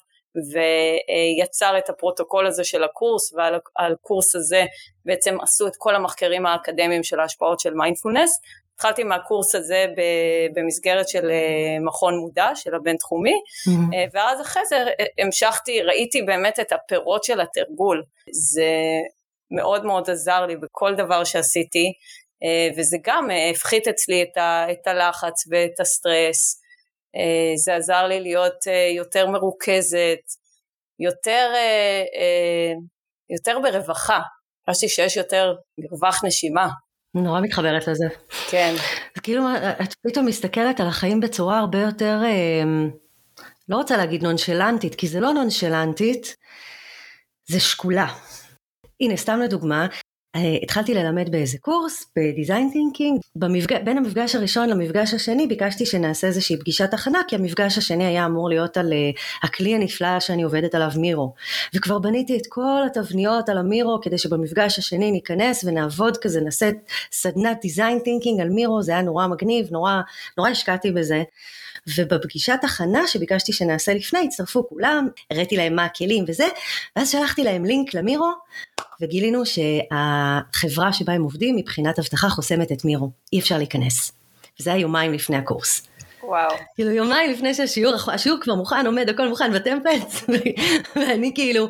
ויצר 0.52 1.78
את 1.78 1.90
הפרוטוקול 1.90 2.46
הזה 2.46 2.64
של 2.64 2.84
הקורס 2.84 3.32
ועל 3.32 3.92
הקורס 3.92 4.34
הזה 4.34 4.64
בעצם 5.04 5.40
עשו 5.40 5.66
את 5.66 5.72
כל 5.78 5.94
המחקרים 5.94 6.46
האקדמיים 6.46 7.02
של 7.02 7.20
ההשפעות 7.20 7.60
של 7.60 7.74
מיינדפולנס. 7.74 8.40
התחלתי 8.74 9.04
מהקורס 9.04 9.54
הזה 9.54 9.86
במסגרת 10.54 11.08
של 11.08 11.30
אה, 11.30 11.80
מכון 11.80 12.16
מודע 12.16 12.50
של 12.54 12.74
הבינתחומי 12.74 13.32
mm-hmm. 13.34 13.96
ואז 14.12 14.40
אחרי 14.40 14.66
זה 14.66 14.76
אה, 14.76 15.04
המשכתי, 15.18 15.82
ראיתי 15.82 16.22
באמת 16.22 16.60
את 16.60 16.72
הפירות 16.72 17.24
של 17.24 17.40
התרגול. 17.40 18.02
זה 18.32 18.70
מאוד 19.50 19.84
מאוד 19.84 20.10
עזר 20.10 20.46
לי 20.46 20.56
בכל 20.56 20.94
דבר 20.94 21.24
שעשיתי 21.24 21.92
וזה 22.76 22.96
גם 23.04 23.28
הפחית 23.50 23.88
אצלי 23.88 24.24
את 24.72 24.86
הלחץ 24.86 25.44
ואת 25.50 25.80
הסטרס 25.80 26.60
זה 27.64 27.76
עזר 27.76 28.06
לי 28.06 28.20
להיות 28.20 28.68
אה, 28.68 28.92
יותר 28.96 29.26
מרוכזת, 29.26 30.18
יותר, 31.00 31.52
אה, 31.54 32.72
יותר 33.30 33.58
ברווחה, 33.62 34.20
חשבתי 34.70 34.88
שיש 34.88 35.16
יותר 35.16 35.54
מרווח 35.78 36.24
נשימה. 36.24 36.68
נורא 37.14 37.40
מתחברת 37.40 37.88
לזה. 37.88 38.06
כן. 38.50 38.74
זה 39.14 39.20
כאילו, 39.22 39.42
את 39.82 39.94
פתאום 40.06 40.26
מסתכלת 40.26 40.80
על 40.80 40.86
החיים 40.86 41.20
בצורה 41.20 41.58
הרבה 41.58 41.78
יותר, 41.78 42.18
לא 43.68 43.76
רוצה 43.76 43.96
להגיד 43.96 44.22
נונשלנטית, 44.22 44.94
כי 44.94 45.08
זה 45.08 45.20
לא 45.20 45.32
נונשלנטית, 45.32 46.36
זה 47.50 47.60
שקולה. 47.60 48.06
הנה, 49.00 49.16
סתם 49.16 49.40
לדוגמה, 49.44 49.82
אה, 49.82 49.88
התחלתי 50.62 50.94
ללמד 50.94 51.30
באיזה 51.32 51.58
קורס 51.58 52.06
ב 52.16 52.24
design 52.24 52.70
thinking, 52.72 53.20
במפג... 53.36 53.84
בין 53.84 53.98
המפגש 53.98 54.34
הראשון 54.34 54.68
למפגש 54.68 55.14
השני 55.14 55.46
ביקשתי 55.46 55.86
שנעשה 55.86 56.26
איזושהי 56.26 56.56
פגישת 56.56 56.94
הכנה 56.94 57.18
כי 57.28 57.36
המפגש 57.36 57.78
השני 57.78 58.04
היה 58.04 58.26
אמור 58.26 58.48
להיות 58.48 58.76
על 58.76 58.92
uh, 58.92 59.18
הכלי 59.42 59.74
הנפלא 59.74 60.20
שאני 60.20 60.42
עובדת 60.42 60.74
עליו 60.74 60.90
Miro. 60.96 61.34
וכבר 61.74 61.98
בניתי 61.98 62.36
את 62.36 62.46
כל 62.48 62.82
התבניות 62.86 63.48
על 63.48 63.58
ה 63.58 63.66
Miro 63.66 63.98
כדי 64.02 64.18
שבמפגש 64.18 64.78
השני 64.78 65.10
ניכנס 65.10 65.64
ונעבוד 65.64 66.16
כזה 66.16 66.40
נעשה 66.40 66.70
סדנת 67.12 67.58
design 67.62 67.98
thinking 67.98 68.40
על 68.40 68.48
Miro 68.48 68.82
זה 68.82 68.92
היה 68.92 69.02
נורא 69.02 69.26
מגניב 69.26 69.68
נורא 69.70 70.00
נורא 70.38 70.50
השקעתי 70.50 70.90
בזה. 70.90 71.22
ובפגישת 71.96 72.58
הכנה 72.62 73.06
שביקשתי 73.06 73.52
שנעשה 73.52 73.94
לפני 73.94 74.18
הצטרפו 74.24 74.68
כולם, 74.68 75.08
הראיתי 75.30 75.56
להם 75.56 75.76
מה 75.76 75.84
הכלים 75.84 76.24
וזה, 76.28 76.46
ואז 76.96 77.10
שלחתי 77.10 77.44
להם 77.44 77.64
לינק 77.64 77.94
ל 77.94 78.00
Miro, 78.00 78.32
וגילינו 79.00 79.46
שהחברה 80.18 80.92
שבה 80.92 81.12
הם 81.12 81.22
עובדים 81.22 81.56
מבחינת 81.56 81.98
אבטחה 81.98 82.28
חוסמת 82.28 82.72
את 82.72 82.84
Miro, 82.84 83.10
אי 83.32 83.40
אפשר 83.40 83.58
להיכנס. 83.58 84.12
וזה 84.60 84.72
היה 84.72 84.80
יומיים 84.80 85.12
לפני 85.12 85.36
הקורס. 85.36 85.86
וואו. 86.22 86.50
כאילו 86.74 86.90
יומיים 86.90 87.32
לפני 87.32 87.54
שהשיעור, 87.54 87.94
השיעור 88.12 88.38
כבר 88.42 88.54
מוכן, 88.54 88.86
עומד, 88.86 89.08
הכל 89.08 89.28
מוכן 89.28 89.52
ב 89.52 89.58
template, 89.58 90.12
ואני 90.96 91.32
כאילו, 91.34 91.68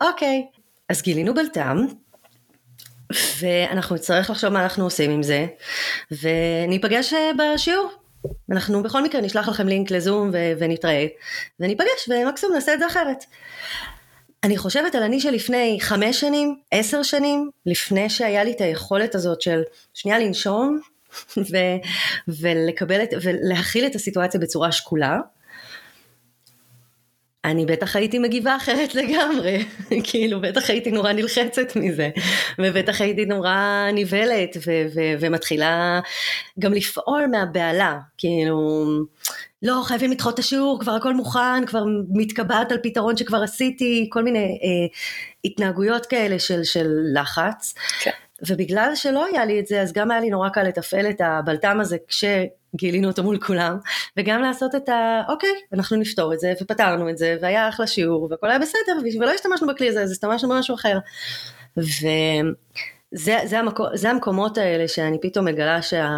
אוקיי. 0.00 0.46
אז 0.88 1.02
גילינו 1.02 1.34
בלטם, 1.34 1.86
ואנחנו 3.38 3.96
נצטרך 3.96 4.30
לחשוב 4.30 4.50
מה 4.50 4.62
אנחנו 4.62 4.84
עושים 4.84 5.10
עם 5.10 5.22
זה, 5.22 5.46
וניפגש 6.10 7.14
אה, 7.14 7.30
בשיעור. 7.38 7.90
אנחנו 8.52 8.82
בכל 8.82 9.02
מקרה 9.02 9.20
נשלח 9.20 9.48
לכם 9.48 9.68
לינק 9.68 9.90
לזום 9.90 10.30
ו- 10.32 10.52
ונתראה 10.58 11.06
וניפגש 11.60 12.08
ומקסימום 12.08 12.54
נעשה 12.54 12.74
את 12.74 12.78
זה 12.78 12.86
אחרת. 12.86 13.24
אני 14.44 14.56
חושבת 14.58 14.94
על 14.94 15.02
אני 15.02 15.20
שלפני 15.20 15.78
חמש 15.80 16.20
שנים, 16.20 16.56
עשר 16.70 17.02
שנים, 17.02 17.50
לפני 17.66 18.10
שהיה 18.10 18.44
לי 18.44 18.52
את 18.52 18.60
היכולת 18.60 19.14
הזאת 19.14 19.40
של 19.40 19.62
שנייה 19.94 20.18
לנשום 20.18 20.80
ו- 21.36 21.76
ולקבל 22.28 23.02
את, 23.02 23.08
ולהכיל 23.22 23.86
את 23.86 23.94
הסיטואציה 23.94 24.40
בצורה 24.40 24.72
שקולה. 24.72 25.18
אני 27.44 27.66
בטח 27.66 27.96
הייתי 27.96 28.18
מגיבה 28.18 28.56
אחרת 28.56 28.94
לגמרי, 28.94 29.64
כאילו 30.10 30.40
בטח 30.40 30.70
הייתי 30.70 30.90
נורא 30.90 31.12
נלחצת 31.12 31.76
מזה, 31.76 32.10
ובטח 32.58 33.00
הייתי 33.00 33.24
נורא 33.24 33.86
נבהלת 33.94 34.56
ו- 34.66 34.86
ו- 34.94 35.14
ומתחילה 35.20 36.00
גם 36.58 36.72
לפעול 36.72 37.26
מהבהלה, 37.30 37.98
כאילו 38.18 38.86
לא 39.62 39.82
חייבים 39.84 40.10
לדחות 40.10 40.34
את 40.34 40.38
השיעור, 40.38 40.80
כבר 40.80 40.92
הכל 40.92 41.14
מוכן, 41.14 41.66
כבר 41.66 41.84
מתקבעת 42.08 42.72
על 42.72 42.78
פתרון 42.82 43.16
שכבר 43.16 43.42
עשיתי, 43.42 44.08
כל 44.12 44.22
מיני 44.22 44.38
אה, 44.62 44.96
התנהגויות 45.44 46.06
כאלה 46.06 46.38
של, 46.38 46.64
של 46.64 46.88
לחץ. 47.14 47.74
כן. 48.02 48.10
ובגלל 48.48 48.92
שלא 48.94 49.26
היה 49.26 49.44
לי 49.44 49.60
את 49.60 49.66
זה, 49.66 49.82
אז 49.82 49.92
גם 49.92 50.10
היה 50.10 50.20
לי 50.20 50.30
נורא 50.30 50.48
קל 50.48 50.62
לתפעל 50.62 51.10
את 51.10 51.20
הבלטם 51.20 51.80
הזה 51.80 51.96
כשגילינו 52.08 53.08
אותו 53.08 53.22
מול 53.22 53.38
כולם, 53.40 53.78
וגם 54.16 54.42
לעשות 54.42 54.74
את 54.74 54.88
ה... 54.88 55.22
אוקיי, 55.28 55.54
אנחנו 55.72 55.96
נפתור 55.96 56.34
את 56.34 56.40
זה, 56.40 56.52
ופתרנו 56.60 57.10
את 57.10 57.18
זה, 57.18 57.36
והיה 57.40 57.68
אחלה 57.68 57.86
שיעור, 57.86 58.28
והכל 58.30 58.50
היה 58.50 58.58
בסדר, 58.58 59.20
ולא 59.20 59.30
השתמשנו 59.30 59.66
בכלי 59.66 59.88
הזה, 59.88 60.02
אז 60.02 60.10
השתמשנו 60.12 60.48
במשהו 60.48 60.74
אחר. 60.74 60.98
וזה 61.76 63.38
זה 63.44 63.58
המקו, 63.58 63.84
זה 63.94 64.10
המקומות 64.10 64.58
האלה 64.58 64.88
שאני 64.88 65.18
פתאום 65.22 65.44
מגלה 65.44 65.82
שה, 65.82 66.08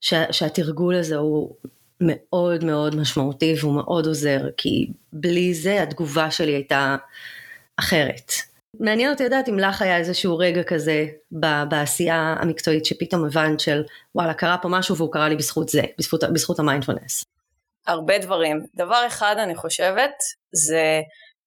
שה, 0.00 0.32
שהתרגול 0.32 0.94
הזה 0.94 1.16
הוא 1.16 1.54
מאוד 2.02 2.64
מאוד 2.64 2.96
משמעותי 2.96 3.54
והוא 3.60 3.74
מאוד 3.74 4.06
עוזר, 4.06 4.40
כי 4.56 4.86
בלי 5.12 5.54
זה 5.54 5.82
התגובה 5.82 6.30
שלי 6.30 6.52
הייתה 6.52 6.96
אחרת. 7.76 8.32
מעניין 8.80 9.10
אותי 9.10 9.24
לדעת 9.24 9.48
אם 9.48 9.58
לך 9.58 9.82
היה 9.82 9.96
איזשהו 9.96 10.38
רגע 10.38 10.62
כזה 10.62 11.06
בעשייה 11.68 12.36
המקצועית 12.38 12.84
שפתאום 12.84 13.24
הבנת 13.24 13.60
של 13.60 13.82
וואלה 14.14 14.34
קרה 14.34 14.58
פה 14.62 14.68
משהו 14.68 14.96
והוא 14.96 15.12
קרה 15.12 15.28
לי 15.28 15.36
בזכות 15.36 15.68
זה, 15.68 15.82
בזכות, 15.98 16.24
בזכות 16.24 16.58
המיינדפולנס. 16.58 17.24
הרבה 17.86 18.18
דברים. 18.18 18.66
דבר 18.74 19.04
אחד 19.06 19.36
אני 19.38 19.54
חושבת 19.54 20.14
זה 20.52 21.00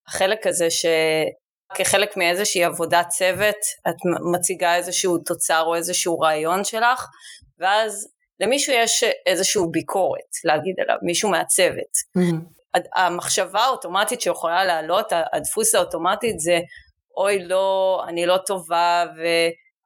החלק 0.07 0.47
הזה 0.47 0.67
שכחלק 0.69 2.17
מאיזושהי 2.17 2.63
עבודת 2.63 3.07
צוות 3.09 3.55
את 3.89 3.95
מציגה 4.33 4.75
איזשהו 4.75 5.17
תוצר 5.17 5.63
או 5.65 5.75
איזשהו 5.75 6.19
רעיון 6.19 6.63
שלך 6.63 7.07
ואז 7.59 8.07
למישהו 8.39 8.73
יש 8.73 9.03
איזושהי 9.25 9.61
ביקורת 9.71 10.31
להגיד 10.43 10.75
עליו, 10.79 10.95
מישהו 11.01 11.29
מהצוות. 11.29 11.95
Mm-hmm. 12.17 12.55
המחשבה 12.95 13.59
האוטומטית 13.59 14.21
שיכולה 14.21 14.65
לעלות, 14.65 15.13
הדפוס 15.33 15.75
האוטומטית 15.75 16.39
זה 16.39 16.59
אוי 17.17 17.43
לא, 17.43 18.03
אני 18.07 18.25
לא 18.25 18.37
טובה 18.37 19.05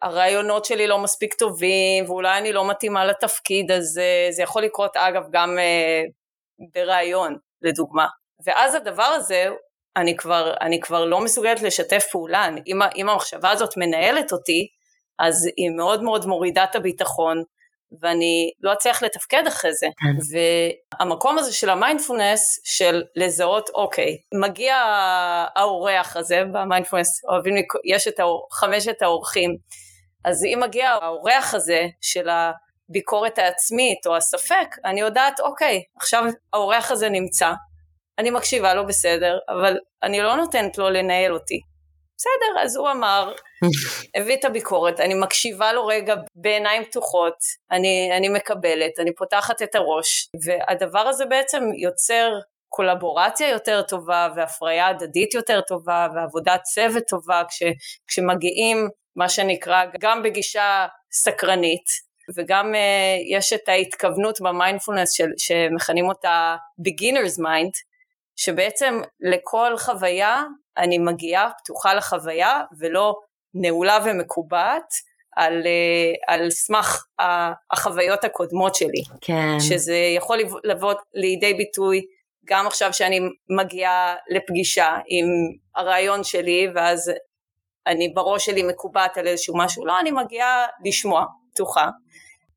והרעיונות 0.04 0.66
שלי 0.66 0.88
לא 0.88 1.00
מספיק 1.00 1.34
טובים 1.34 2.06
ואולי 2.10 2.38
אני 2.38 2.54
לא 2.54 2.70
מתאימה 2.70 3.06
לתפקיד 3.06 3.72
הזה, 3.72 4.28
זה 4.32 4.44
יכול 4.44 4.64
לקרות 4.64 4.98
אגב 4.98 5.24
גם 5.32 5.60
אה, 5.60 6.04
בראיון 6.76 7.38
לדוגמה. 7.62 8.08
ואז 8.46 8.76
הדבר 8.76 9.04
הזה, 9.04 9.48
אני 9.98 10.18
כבר, 10.18 10.54
אני 10.62 10.80
כבר 10.80 11.06
לא 11.06 11.22
מסוגלת 11.22 11.62
לשתף 11.62 12.06
פעולה, 12.12 12.50
אם, 12.68 12.80
אם 12.96 13.10
המחשבה 13.10 13.52
הזאת 13.52 13.78
מנהלת 13.78 14.32
אותי, 14.32 14.68
אז 15.20 15.50
היא 15.58 15.70
מאוד 15.78 16.04
מאוד 16.04 16.26
מורידה 16.26 16.64
את 16.64 16.76
הביטחון, 16.76 17.44
ואני 18.02 18.52
לא 18.62 18.74
אצליח 18.74 19.04
לתפקד 19.04 19.44
אחרי 19.48 19.74
זה. 19.74 19.88
כן. 19.98 20.38
והמקום 21.00 21.38
הזה 21.38 21.54
של 21.54 21.70
המיינדפולנס, 21.70 22.62
של 22.64 23.04
לזהות, 23.16 23.70
אוקיי, 23.76 24.18
מגיע 24.44 24.76
האורח 25.56 26.18
הזה 26.18 26.44
במיינדפולנס, 26.54 27.24
אוהבים, 27.30 27.56
יש 27.86 28.08
את 28.08 28.20
האור, 28.20 28.48
חמשת 28.52 29.02
האורחים, 29.02 29.58
אז 30.26 30.46
אם 30.46 30.60
מגיע 30.64 30.90
האורח 30.90 31.54
הזה 31.54 31.88
של 32.02 32.28
הביקורת 32.30 33.40
העצמית 33.40 34.08
או 34.08 34.16
הספק, 34.16 34.76
אני 34.86 35.00
יודעת, 35.00 35.40
אוקיי, 35.40 35.84
עכשיו 35.98 36.24
האורח 36.54 36.92
הזה 36.92 37.10
נמצא, 37.10 37.52
אני 38.20 38.30
מקשיבה 38.30 38.74
לו 38.74 38.88
בסדר, 38.88 39.38
אבל 39.50 39.78
אני 40.04 40.22
לא 40.22 40.36
נותנת 40.36 40.78
לו 40.78 40.90
לנהל 40.90 41.34
אותי. 41.34 41.60
בסדר, 42.20 42.62
אז 42.64 42.76
הוא 42.76 42.92
אמר, 42.92 43.34
הביא 44.16 44.36
את 44.36 44.46
הביקורת, 44.46 45.00
אני 45.00 45.14
מקשיבה 45.14 45.74
לו 45.74 45.86
רגע 45.86 46.16
בעיניים 46.36 46.84
פתוחות, 46.84 47.36
אני, 47.72 48.10
אני 48.18 48.30
מקבלת, 48.30 49.00
אני 49.00 49.16
פותחת 49.16 49.62
את 49.62 49.76
הראש, 49.76 50.30
והדבר 50.46 51.00
הזה 51.00 51.26
בעצם 51.26 51.64
יוצר 51.78 52.32
קולבורציה 52.70 53.50
יותר 53.50 53.82
טובה 53.82 54.28
והפריה 54.36 54.88
הדדית 54.88 55.34
יותר 55.34 55.62
טובה 55.62 56.08
ועבודת 56.16 56.62
צוות 56.64 57.04
טובה 57.08 57.42
כש, 57.50 57.64
כשמגיעים 58.08 58.90
מה 59.16 59.30
שנקרא 59.30 59.84
גם 60.00 60.24
בגישה 60.24 60.88
סקרנית 61.12 62.10
וגם 62.38 62.74
uh, 62.74 63.38
יש 63.38 63.54
את 63.54 63.70
ההתכוונות 63.70 64.42
במיינדפולנס 64.42 65.18
שמכנים 65.38 66.06
אותה 66.10 66.56
beginner's 66.82 67.40
mind 67.40 67.74
שבעצם 68.36 69.02
לכל 69.20 69.78
חוויה 69.78 70.44
אני 70.80 70.98
מגיעה 70.98 71.50
פתוחה 71.58 71.94
לחוויה 71.94 72.62
ולא 72.80 73.16
נעולה 73.54 73.98
ומקובעת 74.06 74.94
על, 75.36 75.62
uh, 75.62 76.34
על 76.34 76.50
סמך 76.50 77.06
החוויות 77.72 78.24
הקודמות 78.24 78.76
שלי. 78.76 79.04
כן. 79.22 79.60
שזה 79.60 79.96
יכול 80.16 80.38
לבוא 80.64 80.94
לידי 81.14 81.54
ביטוי 81.54 82.06
גם 82.46 82.68
עכשיו 82.68 82.94
שאני 82.94 83.20
מגיעה 83.50 84.16
לפגישה 84.30 84.98
עם 85.08 85.26
הרעיון 85.76 86.24
שלי 86.24 86.68
ואז 86.76 87.12
אני 87.88 88.10
בראש 88.10 88.46
שלי 88.46 88.64
מקובעת 88.64 89.18
על 89.18 89.28
איזשהו 89.28 89.58
משהו, 89.58 89.86
לא, 89.86 90.00
אני 90.00 90.12
מגיעה 90.12 90.66
לשמוע, 90.86 91.26
פתוחה. 91.54 91.90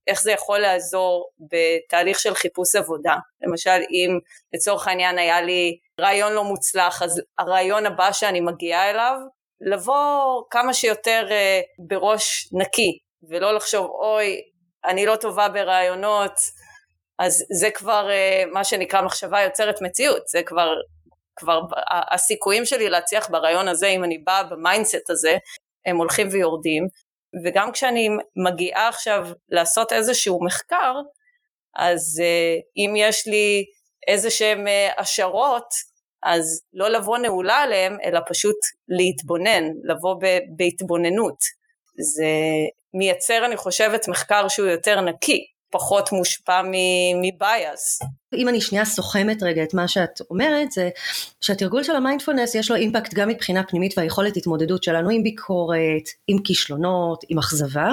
איך 0.06 0.23
זה 0.23 0.32
יכול 0.32 0.59
לעזור 0.59 1.30
בתהליך 1.50 2.21
של 2.21 2.35
חיפוש 2.35 2.76
עבודה. 2.76 3.16
למשל, 3.47 3.71
אם 3.90 4.18
לצורך 4.54 4.88
העניין 4.88 5.18
היה 5.18 5.40
לי 5.40 5.78
רעיון 6.00 6.32
לא 6.32 6.44
מוצלח, 6.44 7.02
אז 7.02 7.23
הרעיון 7.38 7.87
הבא 7.87 8.12
שאני 8.12 8.40
מגיעה 8.40 8.90
אליו, 8.90 9.16
לבוא 9.61 10.42
כמה 10.50 10.75
שיותר 10.75 11.26
uh, 11.28 11.87
בראש 11.88 12.49
נקי, 12.52 12.99
ולא 13.30 13.54
לחשוב, 13.54 13.87
אוי, 13.87 14.40
אני 14.85 15.06
לא 15.06 15.16
טובה 15.16 15.49
ברעיונות, 15.49 16.32
אז 17.18 17.44
זה 17.61 17.71
כבר 17.71 18.09
uh, 18.09 18.52
מה 18.52 18.64
שנקרא 18.64 19.02
מחשבה 19.02 19.42
יוצרת 19.42 19.82
מציאות, 19.82 20.28
זה 20.28 20.42
כבר, 20.42 20.75
כבר 21.37 21.61
הסיכויים 22.12 22.64
שלי 22.64 22.88
להצליח 22.88 23.30
ברעיון 23.30 23.68
הזה, 23.68 23.87
אם 23.87 24.04
אני 24.04 24.18
באה 24.18 24.42
ב 24.42 24.51
mindset 24.51 25.11
הזה, 25.11 25.37
הם 25.87 25.97
הולכים 25.97 26.28
ויורדים, 26.32 26.87
וגם 27.44 27.72
כשאני 27.72 28.08
מגיעה 28.36 28.88
עכשיו 28.88 29.28
לעשות 29.48 29.92
איזשהו 29.92 30.44
מחקר, 30.44 30.94
אז 31.76 32.22
uh, 32.22 32.62
אם 32.76 32.94
יש 32.96 33.26
לי 33.26 33.64
איזה 34.08 34.30
שהם 34.30 34.66
uh, 34.66 35.00
השערות, 35.00 35.68
אז 36.22 36.62
לא 36.72 36.88
לבוא 36.88 37.18
נעולה 37.18 37.56
עליהם, 37.56 37.96
אלא 38.04 38.20
פשוט 38.28 38.56
להתבונן, 38.88 39.64
לבוא 39.84 40.14
בהתבוננות. 40.56 41.38
זה 41.98 42.26
מייצר, 42.94 43.46
אני 43.46 43.56
חושבת, 43.56 44.08
מחקר 44.08 44.48
שהוא 44.48 44.68
יותר 44.68 45.00
נקי. 45.00 45.51
פחות 45.72 46.12
מושפע 46.12 46.62
מבייס. 47.22 48.00
אם 48.34 48.48
אני 48.48 48.60
שנייה 48.60 48.84
סוכמת 48.84 49.42
רגע 49.42 49.62
את 49.62 49.74
מה 49.74 49.88
שאת 49.88 50.20
אומרת, 50.30 50.72
זה 50.72 50.90
שהתרגול 51.40 51.82
של 51.82 51.96
המיינדפולנס 51.96 52.54
יש 52.54 52.70
לו 52.70 52.76
אימפקט 52.76 53.14
גם 53.14 53.28
מבחינה 53.28 53.62
פנימית 53.64 53.98
והיכולת 53.98 54.36
התמודדות 54.36 54.82
שלנו 54.82 55.10
עם 55.10 55.22
ביקורת, 55.22 56.08
עם 56.28 56.38
כישלונות, 56.38 57.24
עם 57.28 57.38
אכזבה, 57.38 57.90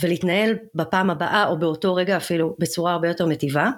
ולהתנהל 0.00 0.54
בפעם 0.74 1.10
הבאה 1.10 1.46
או 1.46 1.58
באותו 1.58 1.94
רגע 1.94 2.16
אפילו 2.16 2.56
בצורה 2.58 2.92
הרבה 2.92 3.08
יותר 3.08 3.26
מטיבה, 3.26 3.70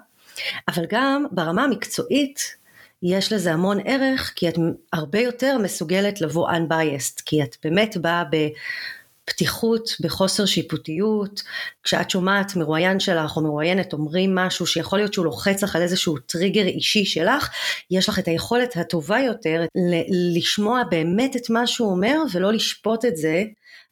אבל 0.68 0.84
גם 0.88 1.24
ברמה 1.30 1.64
המקצועית 1.64 2.56
יש 3.02 3.32
לזה 3.32 3.52
המון 3.52 3.78
ערך 3.84 4.32
כי 4.36 4.48
את 4.48 4.54
הרבה 4.92 5.20
יותר 5.20 5.58
מסוגלת 5.58 6.20
לבוא 6.20 6.50
unbiased, 6.50 7.22
כי 7.24 7.42
את 7.42 7.56
באמת 7.64 7.96
באה 7.96 8.24
ב... 8.30 8.36
פתיחות, 9.24 9.88
בחוסר 10.00 10.46
שיפוטיות, 10.46 11.42
כשאת 11.82 12.10
שומעת 12.10 12.56
מרואיין 12.56 13.00
שלך 13.00 13.36
או 13.36 13.42
מרואיינת 13.42 13.92
אומרים 13.92 14.34
משהו 14.34 14.66
שיכול 14.66 14.98
להיות 14.98 15.14
שהוא 15.14 15.24
לוחץ 15.24 15.62
לך 15.62 15.76
על 15.76 15.82
איזשהו 15.82 16.18
טריגר 16.18 16.66
אישי 16.66 17.04
שלך, 17.04 17.50
יש 17.90 18.08
לך 18.08 18.18
את 18.18 18.28
היכולת 18.28 18.76
הטובה 18.76 19.20
יותר 19.20 19.62
ל- 19.62 20.36
לשמוע 20.38 20.82
באמת 20.90 21.36
את 21.36 21.50
מה 21.50 21.66
שהוא 21.66 21.90
אומר 21.90 22.16
ולא 22.32 22.52
לשפוט 22.52 23.04
את 23.04 23.16
זה 23.16 23.44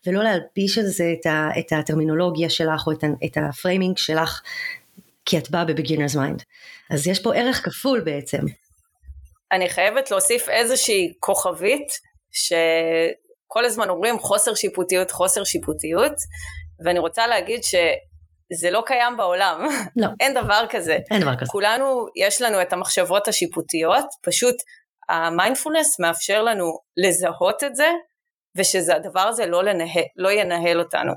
ולא 0.06 0.22
להלביש 0.22 0.78
על 0.78 0.84
זה 0.84 1.14
את, 1.20 1.26
ה- 1.26 1.48
את 1.58 1.72
הטרמינולוגיה 1.72 2.50
שלך 2.50 2.86
או 2.86 2.92
את, 2.92 3.04
ה- 3.04 3.24
את 3.24 3.36
ה 3.36 3.44
framing 3.44 3.98
שלך 3.98 4.40
כי 5.24 5.38
את 5.38 5.50
באה 5.50 5.64
ב 5.64 5.69
beginner's 5.69 6.16
mind. 6.16 6.42
אז 6.90 7.06
יש 7.06 7.18
פה 7.22 7.34
ערך 7.34 7.64
כפול 7.64 8.00
בעצם. 8.00 8.42
אני 9.52 9.68
חייבת 9.68 10.10
להוסיף 10.10 10.48
איזושהי 10.48 11.12
כוכבית 11.20 11.88
ש... 12.32 12.52
כל 13.52 13.64
הזמן 13.64 13.88
אומרים 13.88 14.18
חוסר 14.18 14.54
שיפוטיות, 14.54 15.10
חוסר 15.10 15.44
שיפוטיות, 15.44 16.12
ואני 16.84 16.98
רוצה 16.98 17.26
להגיד 17.26 17.60
שזה 17.64 18.70
לא 18.70 18.82
קיים 18.86 19.16
בעולם. 19.16 19.68
לא. 19.96 20.08
אין 20.20 20.34
דבר 20.34 20.64
כזה. 20.70 20.98
אין 21.10 21.20
דבר 21.20 21.36
כזה. 21.36 21.50
כולנו, 21.50 22.06
יש 22.16 22.42
לנו 22.42 22.62
את 22.62 22.72
המחשבות 22.72 23.28
השיפוטיות, 23.28 24.04
פשוט 24.22 24.54
המיינדפולנס 25.08 26.00
מאפשר 26.00 26.42
לנו 26.42 26.78
לזהות 26.96 27.64
את 27.64 27.76
זה, 27.76 27.88
ושהדבר 28.56 29.20
הזה 29.20 29.46
לא, 29.46 29.64
לנהל, 29.64 30.02
לא 30.16 30.32
ינהל 30.32 30.78
אותנו. 30.78 31.12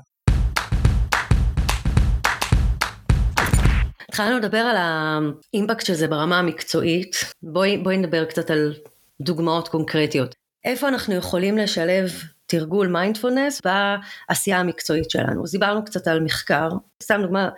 התחלנו 4.08 4.38
לדבר 4.38 4.58
על 4.58 4.76
האימפקט 4.78 5.86
של 5.86 5.94
זה 5.94 6.08
ברמה 6.08 6.38
המקצועית, 6.38 7.16
בואי, 7.42 7.78
בואי 7.78 7.96
נדבר 7.96 8.24
קצת 8.24 8.50
על 8.50 8.74
דוגמאות 9.20 9.68
קונקרטיות. 9.68 10.43
איפה 10.64 10.88
אנחנו 10.88 11.14
יכולים 11.14 11.58
לשלב 11.58 12.10
תרגול 12.46 12.88
מיינדפולנס 12.88 13.62
בעשייה 13.64 14.60
המקצועית 14.60 15.10
שלנו. 15.10 15.44
אז 15.44 15.52
דיברנו 15.52 15.84
קצת 15.84 16.08
על 16.08 16.20
מחקר, 16.20 16.68
סתם 17.02 17.20
דוגמה 17.22 17.48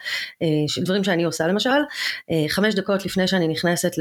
אה, 0.43 0.47
של 0.69 0.83
דברים 0.83 1.05
שאני 1.05 1.25
עושה 1.25 1.47
למשל, 1.47 1.71
אה, 2.31 2.45
חמש 2.49 2.75
דקות 2.75 3.05
לפני 3.05 3.29
שאני 3.29 3.49
נכנסת 3.49 3.93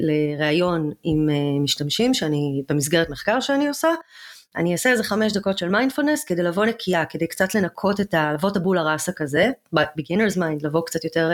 לראיון 0.00 0.90
עם 1.02 1.30
אה, 1.30 1.60
משתמשים, 1.60 2.14
שאני 2.14 2.62
במסגרת 2.68 3.10
מחקר 3.10 3.40
שאני 3.40 3.68
עושה, 3.68 3.88
אני 4.56 4.72
אעשה 4.72 4.90
איזה 4.90 5.04
חמש 5.04 5.32
דקות 5.32 5.58
של 5.58 5.68
מיינדפולנס 5.68 6.24
כדי 6.24 6.42
לבוא 6.42 6.66
נקייה, 6.66 7.04
כדי 7.04 7.26
קצת 7.26 7.54
לנקות 7.54 8.00
את 8.00 8.14
ה... 8.14 8.32
לבוא 8.32 8.48
טאבולה 8.48 8.78
ראסה 8.78 9.12
כזה, 9.12 9.50
beginner's 9.96 10.36
mind, 10.36 10.66
לבוא 10.66 10.82
קצת 10.86 11.04
יותר 11.04 11.30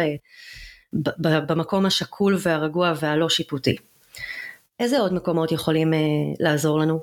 במקום 1.23 1.87
השקול 1.87 2.37
והרגוע 2.43 2.93
והלא 3.01 3.29
שיפוטי. 3.29 3.77
איזה 4.81 4.99
עוד 4.99 5.13
מקומות 5.13 5.53
יכולים 5.53 5.95
אה, 5.95 5.99
לעזור 6.41 6.79
לנו? 6.79 7.01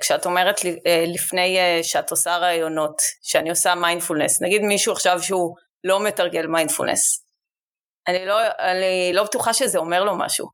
כשאת 0.00 0.26
אומרת 0.26 0.64
לי, 0.64 0.78
אה, 0.86 1.04
לפני 1.06 1.58
אה, 1.58 1.80
שאת 1.82 2.10
עושה 2.10 2.36
ראיונות, 2.36 2.96
שאני 3.22 3.50
עושה 3.50 3.74
מיינדפולנס, 3.74 4.42
נגיד 4.42 4.62
מישהו 4.62 4.92
עכשיו 4.92 5.22
שהוא 5.22 5.56
לא 5.84 6.04
מתרגל 6.04 6.46
מיינדפולנס, 6.46 7.24
אני 8.08 8.26
לא, 8.26 8.38
אני 8.58 9.10
לא 9.12 9.24
בטוחה 9.24 9.52
שזה 9.52 9.78
אומר 9.78 10.04
לו 10.04 10.18
משהו. 10.18 10.48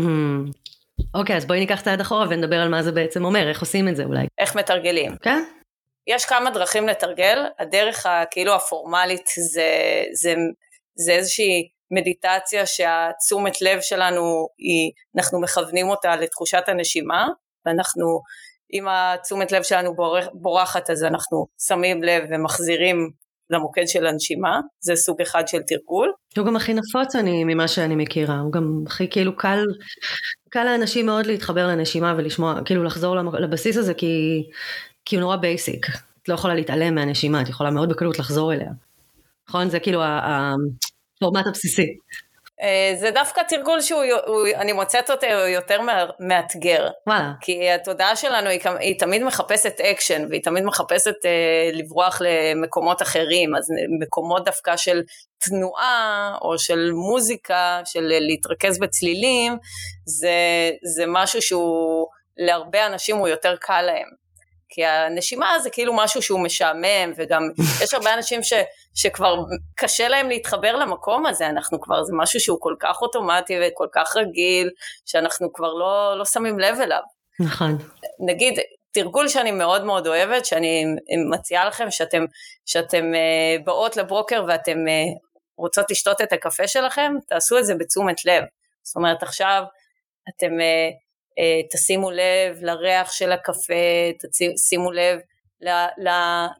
Hmm. 0.00 0.50
אוקיי, 1.14 1.36
אז 1.36 1.46
בואי 1.46 1.60
ניקח 1.60 1.80
צעד 1.80 2.00
אחורה 2.00 2.26
ונדבר 2.30 2.56
על 2.56 2.68
מה 2.68 2.82
זה 2.82 2.92
בעצם 2.92 3.24
אומר, 3.24 3.48
איך 3.48 3.60
עושים 3.60 3.88
את 3.88 3.96
זה 3.96 4.04
אולי. 4.04 4.26
איך 4.38 4.56
מתרגלים. 4.56 5.16
כן. 5.16 5.42
Okay. 5.48 5.64
יש 6.06 6.24
כמה 6.24 6.50
דרכים 6.50 6.88
לתרגל, 6.88 7.38
הדרך 7.58 8.06
הכאילו 8.06 8.54
הפורמלית 8.54 9.26
זה, 9.52 10.02
זה, 10.12 10.34
זה 10.94 11.12
איזושהי 11.12 11.68
מדיטציה 11.94 12.66
שהתשומת 12.66 13.62
לב 13.62 13.78
שלנו 13.80 14.22
היא, 14.58 14.92
אנחנו 15.16 15.40
מכוונים 15.40 15.88
אותה 15.88 16.16
לתחושת 16.16 16.62
הנשימה, 16.66 17.28
ואנחנו, 17.66 18.20
אם 18.72 18.84
התשומת 18.88 19.52
לב 19.52 19.62
שלנו 19.62 19.94
בורחת 20.34 20.90
אז 20.90 21.04
אנחנו 21.04 21.46
שמים 21.66 22.02
לב 22.02 22.22
ומחזירים 22.30 23.10
למוקד 23.50 23.82
של 23.86 24.06
הנשימה, 24.06 24.60
זה 24.80 24.96
סוג 24.96 25.20
אחד 25.22 25.48
של 25.48 25.62
תרגול. 25.62 26.12
הוא 26.36 26.46
גם 26.46 26.56
הכי 26.56 26.74
נפוץ 26.74 27.16
אני, 27.16 27.44
ממה 27.44 27.68
שאני 27.68 27.96
מכירה, 27.96 28.38
הוא 28.38 28.52
גם 28.52 28.84
הכי 28.86 29.10
כאילו 29.10 29.36
קל, 29.36 29.64
קל 30.50 30.64
לאנשים 30.64 31.06
מאוד 31.06 31.26
להתחבר 31.26 31.66
לנשימה 31.66 32.14
ולשמוע, 32.16 32.54
כאילו 32.64 32.84
לחזור 32.84 33.16
לבסיס 33.16 33.76
הזה 33.76 33.94
כי, 33.94 34.42
כי 35.04 35.16
הוא 35.16 35.20
נורא 35.20 35.36
basic, 35.36 35.86
את 36.22 36.28
לא 36.28 36.34
יכולה 36.34 36.54
להתעלם 36.54 36.94
מהנשימה, 36.94 37.42
את 37.42 37.48
יכולה 37.48 37.70
מאוד 37.70 37.88
בקלות 37.88 38.18
לחזור 38.18 38.52
אליה. 38.52 38.70
נכון? 39.48 39.70
זה 39.70 39.80
כאילו 39.80 40.02
הפורמט 41.16 41.46
הבסיסי. 41.46 41.96
אה, 42.62 42.94
זה 43.00 43.10
דווקא 43.10 43.40
תרגול 43.48 43.80
שהוא, 43.80 44.02
אני 44.54 44.72
מוצאת 44.72 45.10
אותו 45.10 45.26
יותר 45.26 45.80
מאתגר. 46.20 46.88
וואלה. 47.06 47.32
כי 47.40 47.70
התודעה 47.70 48.16
שלנו 48.16 48.48
היא, 48.48 48.60
היא 48.80 48.98
תמיד 48.98 49.22
מחפשת 49.22 49.80
אקשן, 49.80 50.26
והיא 50.30 50.42
תמיד 50.42 50.64
מחפשת 50.64 51.14
אה, 51.24 51.70
לברוח 51.72 52.20
למקומות 52.24 53.02
אחרים, 53.02 53.56
אז 53.56 53.64
מקומות 54.00 54.44
דווקא 54.44 54.76
של 54.76 55.02
תנועה, 55.38 56.36
או 56.42 56.58
של 56.58 56.90
מוזיקה, 56.92 57.80
של 57.84 58.12
להתרכז 58.20 58.78
בצלילים, 58.78 59.56
זה, 60.06 60.70
זה 60.96 61.04
משהו 61.06 61.42
שהוא, 61.42 62.06
להרבה 62.36 62.86
אנשים 62.86 63.16
הוא 63.16 63.28
יותר 63.28 63.56
קל 63.60 63.82
להם. 63.82 64.23
כי 64.74 64.84
הנשימה 64.84 65.58
זה 65.62 65.70
כאילו 65.70 65.92
משהו 65.96 66.22
שהוא 66.22 66.40
משעמם, 66.40 67.12
וגם 67.16 67.42
יש 67.82 67.94
הרבה 67.94 68.14
אנשים 68.14 68.42
ש, 68.42 68.52
שכבר 68.94 69.36
קשה 69.76 70.08
להם 70.08 70.28
להתחבר 70.28 70.76
למקום 70.76 71.26
הזה, 71.26 71.46
אנחנו 71.46 71.80
כבר, 71.80 72.04
זה 72.04 72.12
משהו 72.16 72.40
שהוא 72.40 72.58
כל 72.60 72.74
כך 72.80 73.02
אוטומטי 73.02 73.54
וכל 73.62 73.86
כך 73.92 74.16
רגיל, 74.16 74.70
שאנחנו 75.06 75.52
כבר 75.52 75.72
לא, 75.74 76.18
לא 76.18 76.24
שמים 76.24 76.58
לב 76.58 76.80
אליו. 76.80 77.00
נכון. 77.40 77.78
נגיד, 78.26 78.58
תרגול 78.92 79.28
שאני 79.28 79.50
מאוד 79.50 79.84
מאוד 79.84 80.06
אוהבת, 80.06 80.44
שאני 80.46 80.84
מציעה 81.30 81.64
לכם 81.64 81.90
שאתם, 81.90 82.24
שאתם 82.66 83.04
uh, 83.14 83.64
באות 83.64 83.96
לברוקר 83.96 84.44
ואתם 84.48 84.76
uh, 84.76 85.18
רוצות 85.56 85.90
לשתות 85.90 86.20
את 86.20 86.32
הקפה 86.32 86.68
שלכם, 86.68 87.12
תעשו 87.28 87.58
את 87.58 87.66
זה 87.66 87.74
בתשומת 87.74 88.24
לב. 88.24 88.44
זאת 88.82 88.96
אומרת 88.96 89.22
עכשיו 89.22 89.62
אתם 90.28 90.46
uh, 90.46 91.03
תשימו 91.70 92.10
לב 92.10 92.58
לריח 92.60 93.12
של 93.12 93.32
הקפה, 93.32 93.74
תשימו 94.54 94.92
לב 94.92 95.18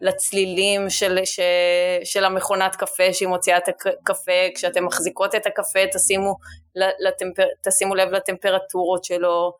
לצלילים 0.01 0.91
של, 0.91 1.19
של, 1.25 1.43
של 2.05 2.25
המכונת 2.25 2.77
קפה 2.77 3.13
שהיא 3.13 3.29
מוציאה 3.29 3.57
את 3.57 3.69
הקפה, 3.69 4.33
כשאתם 4.55 4.85
מחזיקות 4.85 5.35
את 5.35 5.47
הקפה 5.47 5.81
תשימו, 5.93 6.37
לטמפר, 6.77 7.47
תשימו 7.63 7.95
לב 7.95 8.09
לטמפרטורות 8.09 9.05
שלו, 9.05 9.53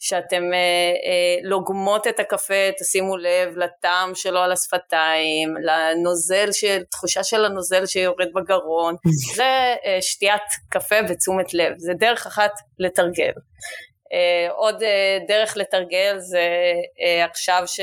כשאתם 0.00 0.42
אה, 0.52 0.58
אה, 1.06 1.36
לוגמות 1.42 2.06
את 2.06 2.20
הקפה 2.20 2.70
תשימו 2.78 3.16
לב 3.16 3.56
לטעם 3.56 4.14
שלו 4.14 4.38
על 4.38 4.52
השפתיים, 4.52 5.54
לנוזל, 5.62 6.48
של, 6.52 6.82
תחושה 6.90 7.24
של 7.24 7.44
הנוזל 7.44 7.86
שיורד 7.86 8.28
בגרון, 8.34 8.94
זה 9.36 9.74
אה, 9.84 9.98
שתיית 10.00 10.42
קפה 10.68 11.02
בתשומת 11.02 11.54
לב, 11.54 11.72
זה 11.78 11.92
דרך 11.98 12.26
אחת 12.26 12.50
לתרגל. 12.78 13.32
אה, 14.12 14.50
עוד 14.50 14.82
אה, 14.82 15.18
דרך 15.28 15.56
לתרגל 15.56 16.18
זה 16.18 16.48
אה, 17.00 17.24
עכשיו 17.24 17.62
ש... 17.66 17.80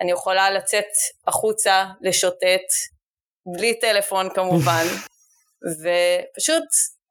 אני 0.00 0.12
יכולה 0.12 0.50
לצאת 0.50 0.84
החוצה 1.26 1.84
לשוטט, 2.02 2.66
בלי 3.56 3.78
טלפון 3.78 4.28
כמובן, 4.34 4.84
ופשוט 5.82 6.64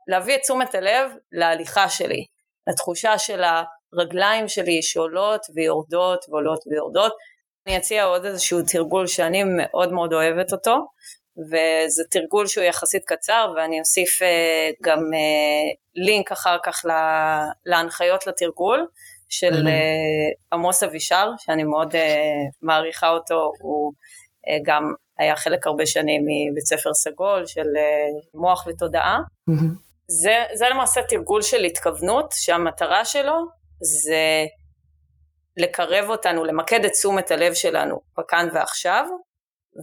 להביא 0.08 0.36
את 0.36 0.42
תשומת 0.42 0.76
הלב 0.76 1.12
להליכה 1.32 1.90
שלי, 1.90 2.26
לתחושה 2.70 3.18
של 3.18 3.44
הרגליים 3.94 4.48
שלי 4.48 4.82
שעולות 4.82 5.42
ויורדות 5.56 6.26
ועולות 6.30 6.60
ויורדות. 6.68 7.14
אני 7.68 7.78
אציע 7.78 8.04
עוד 8.04 8.26
איזשהו 8.26 8.60
תרגול 8.72 9.08
שאני 9.08 9.44
מאוד 9.44 9.94
מאוד 9.94 10.14
אוהבת 10.14 10.54
אותו, 10.54 10.78
וזה 11.48 12.04
תרגול 12.12 12.48
שהוא 12.48 12.64
יחסית 12.64 13.04
קצר 13.06 13.54
ואני 13.56 13.80
אוסיף 13.80 14.22
אה, 14.22 14.70
גם 14.84 15.00
אה, 15.00 15.72
לינק 15.96 16.32
אחר 16.32 16.58
כך 16.64 16.86
להנחיות 17.66 18.28
לתרגול. 18.28 18.88
של 19.32 19.54
uh, 19.54 20.54
עמוס 20.54 20.84
אבישר, 20.84 21.32
שאני 21.38 21.64
מאוד 21.64 21.96
מעריכה 22.62 23.10
אותו, 23.10 23.52
הוא 23.60 23.94
גם 24.66 24.84
היה 25.18 25.36
חלק 25.36 25.68
הרבה 25.68 25.86
שנים 25.86 26.22
מבית 26.52 26.66
ספר 26.66 26.94
סגול 26.94 27.46
של 27.46 27.68
מוח 28.34 28.68
ותודעה. 28.68 29.20
זה, 30.08 30.44
זה 30.54 30.70
למעשה 30.70 31.02
תרגול 31.02 31.42
של 31.42 31.64
התכוונות, 31.64 32.32
שהמטרה 32.32 33.06
שלו 33.06 33.34
זה 33.82 34.46
לקרב 35.58 36.10
אותנו, 36.10 36.46
למקד 36.46 36.86
את 36.86 36.92
תשומת 36.92 37.32
הלב 37.32 37.54
שלנו 37.54 38.00
בכאן 38.18 38.48
ועכשיו, 38.54 39.06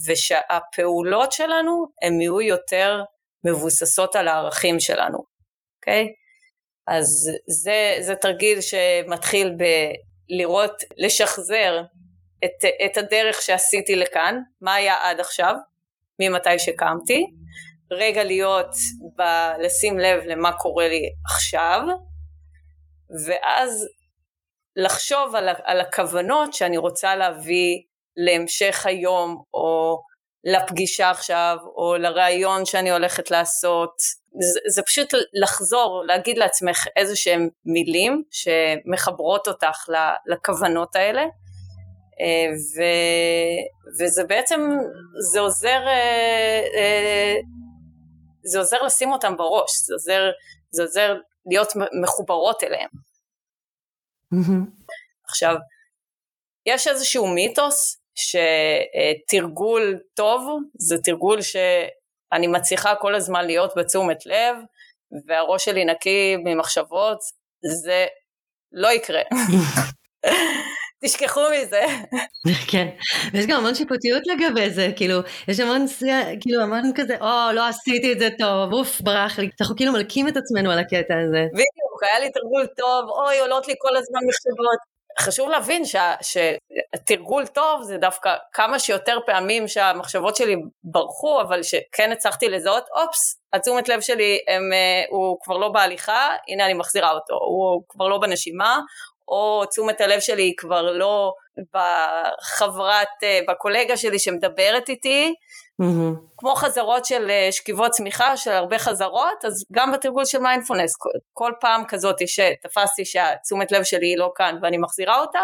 ושהפעולות 0.06 1.32
שלנו 1.32 1.86
הן 2.02 2.20
יהיו 2.20 2.40
יותר 2.40 3.02
מבוססות 3.44 4.16
על 4.16 4.28
הערכים 4.28 4.80
שלנו, 4.80 5.18
אוקיי? 5.76 6.04
Okay? 6.04 6.26
אז 6.86 7.06
זה, 7.46 7.96
זה 8.00 8.14
תרגיל 8.14 8.58
שמתחיל 8.60 9.52
בלראות, 9.56 10.72
לשחזר 10.96 11.82
את, 12.44 12.64
את 12.84 12.96
הדרך 12.96 13.42
שעשיתי 13.42 13.96
לכאן, 13.96 14.40
מה 14.60 14.74
היה 14.74 14.94
עד 15.02 15.20
עכשיו, 15.20 15.54
ממתי 16.20 16.58
שקמתי, 16.58 17.26
רגע 17.90 18.24
להיות, 18.24 18.70
ב, 19.18 19.22
לשים 19.58 19.98
לב 19.98 20.22
למה 20.24 20.52
קורה 20.52 20.88
לי 20.88 21.02
עכשיו, 21.24 21.80
ואז 23.26 23.86
לחשוב 24.76 25.34
על, 25.34 25.48
על 25.64 25.80
הכוונות 25.80 26.54
שאני 26.54 26.76
רוצה 26.76 27.16
להביא 27.16 27.82
להמשך 28.16 28.86
היום, 28.86 29.42
או 29.54 30.02
לפגישה 30.44 31.10
עכשיו, 31.10 31.56
או 31.76 31.96
לראיון 31.96 32.64
שאני 32.64 32.90
הולכת 32.90 33.30
לעשות. 33.30 33.92
זה, 34.40 34.60
זה 34.74 34.82
פשוט 34.82 35.08
לחזור, 35.42 36.04
להגיד 36.06 36.38
לעצמך 36.38 36.86
איזה 36.96 37.16
שהם 37.16 37.48
מילים 37.64 38.22
שמחברות 38.30 39.48
אותך 39.48 39.84
לכוונות 40.26 40.96
האלה. 40.96 41.22
אה, 42.20 42.52
ו, 42.76 42.82
וזה 44.00 44.24
בעצם, 44.24 44.60
זה 45.32 45.40
עוזר, 45.40 45.86
אה, 45.86 46.62
אה, 46.76 47.34
זה 48.44 48.58
עוזר 48.58 48.82
לשים 48.82 49.12
אותם 49.12 49.36
בראש, 49.36 49.70
זה 49.86 49.94
עוזר, 49.94 50.30
זה 50.70 50.82
עוזר 50.82 51.14
להיות 51.46 51.72
מחוברות 52.02 52.62
אליהם. 52.62 52.88
Mm-hmm. 54.34 54.84
עכשיו, 55.28 55.54
יש 56.66 56.88
איזשהו 56.88 57.26
מיתוס 57.26 58.05
שתרגול 58.16 59.98
טוב 60.14 60.60
זה 60.78 60.96
תרגול 61.02 61.40
שאני 61.42 62.46
מצליחה 62.46 62.94
כל 62.94 63.14
הזמן 63.14 63.46
להיות 63.46 63.72
בתשומת 63.76 64.26
לב 64.26 64.56
והראש 65.26 65.64
שלי 65.64 65.84
נקי 65.84 66.36
ממחשבות, 66.44 67.18
זה 67.84 68.06
לא 68.72 68.88
יקרה. 68.88 69.22
תשכחו 71.04 71.40
מזה. 71.52 71.82
כן, 72.70 72.88
ויש 73.32 73.46
גם 73.46 73.58
המון 73.58 73.74
שיפוטיות 73.74 74.22
לגבי 74.26 74.70
זה, 74.70 74.88
כאילו, 74.96 75.20
יש 75.48 75.60
המון, 75.60 75.86
כאילו, 76.40 76.62
המון 76.62 76.92
כזה, 76.94 77.16
או, 77.20 77.52
לא 77.52 77.68
עשיתי 77.68 78.12
את 78.12 78.18
זה 78.18 78.28
טוב, 78.38 78.72
אוף, 78.72 79.00
ברח 79.00 79.38
לי, 79.38 79.50
אנחנו 79.60 79.76
כאילו 79.76 79.92
מלקים 79.92 80.28
את 80.28 80.36
עצמנו 80.36 80.70
על 80.70 80.78
הקטע 80.78 81.14
הזה. 81.24 81.44
בדיוק, 81.52 82.02
היה 82.02 82.20
לי 82.20 82.30
תרגול 82.30 82.66
טוב, 82.76 83.10
אוי, 83.10 83.38
עולות 83.40 83.68
לי 83.68 83.74
כל 83.78 83.96
הזמן 83.96 84.20
מחשבות. 84.28 84.95
חשוב 85.20 85.48
להבין 85.48 85.82
שהתרגול 86.22 87.46
טוב 87.46 87.82
זה 87.82 87.96
דווקא 87.98 88.34
כמה 88.52 88.78
שיותר 88.78 89.18
פעמים 89.26 89.68
שהמחשבות 89.68 90.36
שלי 90.36 90.56
ברחו, 90.84 91.40
אבל 91.40 91.62
שכן 91.62 92.12
הצלחתי 92.12 92.48
לזהות, 92.48 92.84
אופס, 92.96 93.40
התשומת 93.52 93.88
לב 93.88 94.00
שלי 94.00 94.38
הם, 94.48 94.72
אה, 94.72 95.04
הוא 95.10 95.38
כבר 95.42 95.56
לא 95.56 95.68
בהליכה, 95.68 96.28
הנה 96.48 96.66
אני 96.66 96.74
מחזירה 96.74 97.10
אותו, 97.10 97.34
הוא 97.34 97.82
כבר 97.88 98.08
לא 98.08 98.18
בנשימה, 98.18 98.80
או 99.28 99.64
תשומת 99.70 100.00
הלב 100.00 100.20
שלי 100.20 100.42
היא 100.42 100.54
כבר 100.56 100.82
לא 100.82 101.32
בחברת, 101.58 103.08
אה, 103.22 103.40
בקולגה 103.48 103.96
שלי 103.96 104.18
שמדברת 104.18 104.88
איתי, 104.88 105.34
mm-hmm. 105.82 106.16
כמו 106.36 106.54
חזרות 106.54 107.04
של 107.04 107.30
אה, 107.30 107.48
שכיבות 107.52 107.90
צמיחה, 107.90 108.36
של 108.36 108.50
הרבה 108.50 108.78
חזרות, 108.78 109.44
אז 109.44 109.64
גם 109.72 109.92
בתרגול 109.92 110.24
של 110.24 110.38
מיינדפולנס, 110.38 110.92
כל, 111.32 111.52
פעם 111.60 111.82
כזאת 111.88 112.16
שתפסתי 112.28 113.04
שהתשומת 113.04 113.72
לב 113.72 113.82
שלי 113.82 114.06
היא 114.06 114.18
לא 114.18 114.32
כאן 114.36 114.58
ואני 114.62 114.78
מחזירה 114.78 115.20
אותה, 115.20 115.40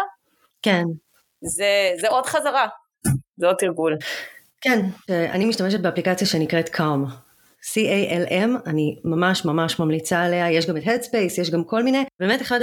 כן. 0.61 0.83
זה, 1.41 1.91
זה 2.01 2.09
עוד 2.09 2.25
חזרה, 2.25 2.67
זה 3.37 3.47
עוד 3.47 3.55
תרגול. 3.55 3.97
כן, 4.61 4.79
אני 5.09 5.45
משתמשת 5.45 5.79
באפליקציה 5.79 6.27
שנקראת 6.27 6.69
קאם. 6.69 7.05
C-A-L-M, 7.63 8.69
אני 8.69 8.99
ממש 9.03 9.45
ממש 9.45 9.79
ממליצה 9.79 10.23
עליה, 10.23 10.51
יש 10.51 10.67
גם 10.67 10.77
את 10.77 10.83
Headspace, 10.83 11.41
יש 11.41 11.49
גם 11.51 11.63
כל 11.63 11.83
מיני, 11.83 12.03
באמת 12.19 12.41
אחד 12.41 12.59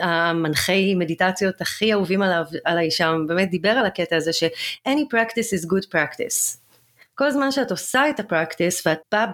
המנחי 0.00 0.94
מדיטציות 0.94 1.60
הכי 1.60 1.92
אהובים 1.92 2.22
עליו, 2.22 2.44
עליי 2.64 2.90
שם, 2.90 3.24
באמת 3.28 3.50
דיבר 3.50 3.70
על 3.70 3.86
הקטע 3.86 4.16
הזה 4.16 4.32
ש-any 4.32 5.14
practice 5.14 5.58
is 5.58 5.66
good 5.66 5.86
practice. 5.94 6.61
כל 7.22 7.30
זמן 7.30 7.52
שאת 7.52 7.70
עושה 7.70 8.10
את 8.10 8.20
הפרקטיס 8.20 8.86
ואת 8.86 8.98
באה 9.12 9.26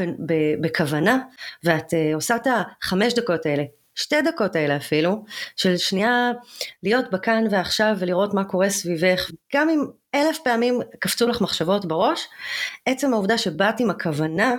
בכוונה 0.61 1.19
ואת 1.65 1.91
uh, 1.91 2.15
עושה 2.15 2.37
את 2.37 2.47
החמש 2.47 3.15
דקות 3.15 3.47
האלה, 3.47 3.63
שתי 3.95 4.23
דקות 4.23 4.57
האלה 4.57 4.77
אפילו, 4.77 5.25
של 5.57 5.77
שנייה 5.77 6.31
להיות 6.83 7.11
בכאן 7.11 7.45
ועכשיו 7.51 7.97
ולראות 7.99 8.35
מה 8.35 8.45
קורה 8.45 8.71
סביבך, 8.71 9.31
גם 9.55 9.69
אם 9.69 9.85
אלף 10.15 10.39
פעמים 10.45 10.81
קפצו 10.99 11.29
לך 11.29 11.41
מחשבות 11.41 11.87
בראש, 11.87 12.29
עצם 12.87 13.13
העובדה 13.13 13.39
שבאת 13.39 13.81
עם 13.81 13.91
הכוונה 13.91 14.55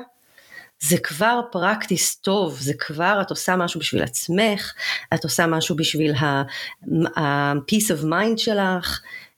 זה 0.80 0.98
כבר 0.98 1.42
פרקטיס 1.52 2.16
טוב, 2.16 2.58
זה 2.60 2.74
כבר 2.80 3.20
את 3.22 3.30
עושה 3.30 3.56
משהו 3.56 3.80
בשביל 3.80 4.04
עצמך, 4.04 4.74
את 5.14 5.24
עושה 5.24 5.48
משהו 5.48 5.76
בשביל 5.76 6.14
ה-peace 6.16 7.90
of 7.90 8.04
mind 8.04 8.38
שלך, 8.38 9.02
אה, 9.02 9.29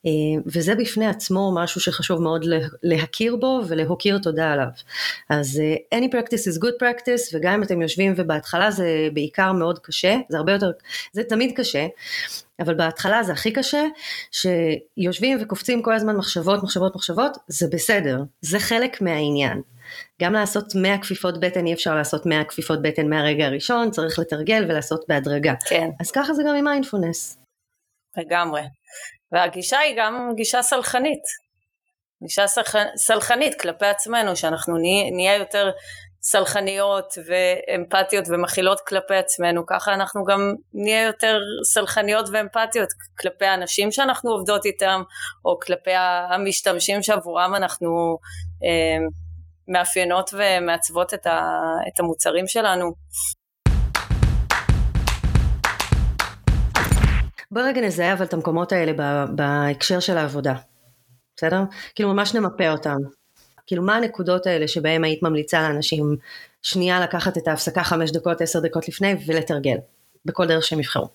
וזה 0.45 0.75
בפני 0.75 1.07
עצמו 1.07 1.51
משהו 1.55 1.81
שחשוב 1.81 2.21
מאוד 2.21 2.45
להכיר 2.83 3.35
בו 3.35 3.61
ולהוקיר 3.67 4.17
תודה 4.17 4.51
עליו. 4.51 4.67
אז 5.29 5.61
אה, 5.63 5.99
any 5.99 6.05
practice 6.05 6.53
is 6.53 6.63
good 6.63 6.83
practice, 6.83 7.35
וגם 7.35 7.53
אם 7.53 7.63
אתם 7.63 7.81
יושבים 7.81 8.13
ובהתחלה 8.15 8.71
זה 8.71 9.07
בעיקר 9.13 9.51
מאוד 9.51 9.79
קשה, 9.79 10.15
זה 10.29 10.37
הרבה 10.37 10.51
יותר, 10.51 10.71
זה 11.13 11.23
תמיד 11.23 11.51
קשה, 11.55 11.87
אבל 12.59 12.73
בהתחלה 12.73 13.23
זה 13.23 13.31
הכי 13.31 13.51
קשה, 13.51 13.83
שיושבים 14.31 15.37
וקופצים 15.41 15.81
כל 15.81 15.93
הזמן 15.93 16.15
מחשבות, 16.15 16.63
מחשבות, 16.63 16.95
מחשבות, 16.95 17.37
זה 17.47 17.67
בסדר, 17.71 18.23
זה 18.41 18.59
חלק 18.59 19.01
מהעניין. 19.01 19.61
גם 20.21 20.33
לעשות 20.33 20.75
100 20.75 20.97
כפיפות 20.97 21.39
בטן 21.39 21.65
אי 21.65 21.73
אפשר 21.73 21.95
לעשות 21.95 22.25
100 22.25 22.43
כפיפות 22.43 22.81
בטן 22.81 23.09
מהרגע 23.09 23.45
הראשון, 23.45 23.91
צריך 23.91 24.19
לתרגל 24.19 24.65
ולעשות 24.69 25.05
בהדרגה. 25.07 25.53
כן. 25.69 25.89
אז 25.99 26.11
ככה 26.11 26.33
זה 26.33 26.43
גם 26.47 26.55
עם 26.55 26.63
מיינדפולנס. 26.63 27.37
לגמרי. 28.17 28.61
והגישה 29.31 29.79
היא 29.79 29.95
גם 29.97 30.31
גישה 30.35 30.61
סלחנית. 30.61 31.23
גישה 32.23 32.45
סלחנית 32.95 33.61
כלפי 33.61 33.85
עצמנו, 33.85 34.35
שאנחנו 34.35 34.77
נהיה, 34.77 35.11
נהיה 35.11 35.35
יותר 35.35 35.71
סלחניות 36.21 37.13
ואמפתיות 37.27 38.25
ומכילות 38.29 38.81
כלפי 38.87 39.15
עצמנו, 39.15 39.65
ככה 39.65 39.93
אנחנו 39.93 40.23
גם 40.23 40.53
נהיה 40.73 41.03
יותר 41.03 41.39
סלחניות 41.73 42.25
ואמפתיות 42.31 42.89
כלפי 43.19 43.45
האנשים 43.45 43.91
שאנחנו 43.91 44.31
עובדות 44.31 44.65
איתם, 44.65 45.01
או 45.45 45.59
כלפי 45.59 45.91
המשתמשים 46.29 47.03
שעבורם 47.03 47.55
אנחנו 47.55 48.17
אה, 48.63 48.97
מאפיינות 49.67 50.29
ומעצבות 50.33 51.13
את, 51.13 51.27
ה, 51.27 51.41
את 51.87 51.99
המוצרים 51.99 52.47
שלנו. 52.47 52.91
בוא 57.51 57.61
רגע 57.61 57.81
נזהה 57.81 58.13
אבל 58.13 58.25
את 58.25 58.33
המקומות 58.33 58.71
האלה 58.71 58.91
בהקשר 59.35 59.99
של 59.99 60.17
העבודה, 60.17 60.53
בסדר? 61.35 61.61
כאילו 61.95 62.13
ממש 62.13 62.35
נמפה 62.35 62.69
אותם. 62.69 62.97
כאילו 63.67 63.83
מה 63.83 63.95
הנקודות 63.95 64.45
האלה 64.45 64.67
שבהם 64.67 65.03
היית 65.03 65.23
ממליצה 65.23 65.61
לאנשים 65.61 66.15
שנייה 66.61 66.99
לקחת 66.99 67.37
את 67.37 67.47
ההפסקה 67.47 67.83
חמש 67.83 68.11
דקות, 68.11 68.41
עשר 68.41 68.59
דקות 68.59 68.87
לפני 68.87 69.13
ולתרגל, 69.27 69.77
בכל 70.25 70.47
דרך 70.47 70.63
שהם 70.63 70.79
יבחרו. 70.79 71.07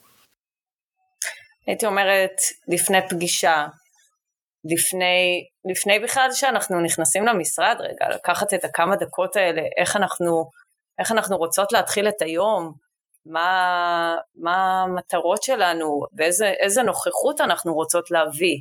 הייתי 1.67 1.87
אומרת 1.87 2.37
לפני 2.69 2.99
פגישה, 3.09 3.67
לפני, 4.65 5.45
לפני 5.71 5.99
בכלל 5.99 6.29
שאנחנו 6.33 6.81
נכנסים 6.81 7.27
למשרד 7.27 7.77
רגע, 7.81 8.15
לקחת 8.15 8.55
את 8.55 8.65
הכמה 8.65 8.97
דקות 8.97 9.37
האלה, 9.37 9.63
איך 9.77 9.97
אנחנו, 9.97 10.51
איך 10.99 11.13
אנחנו 11.13 11.37
רוצות 11.37 11.73
להתחיל 11.73 12.09
את 12.09 12.23
היום, 12.23 12.86
מה, 13.27 14.17
מה 14.37 14.83
המטרות 14.83 15.43
שלנו, 15.43 16.03
ואיזה 16.17 16.83
נוכחות 16.83 17.41
אנחנו 17.41 17.75
רוצות 17.75 18.11
להביא. 18.11 18.61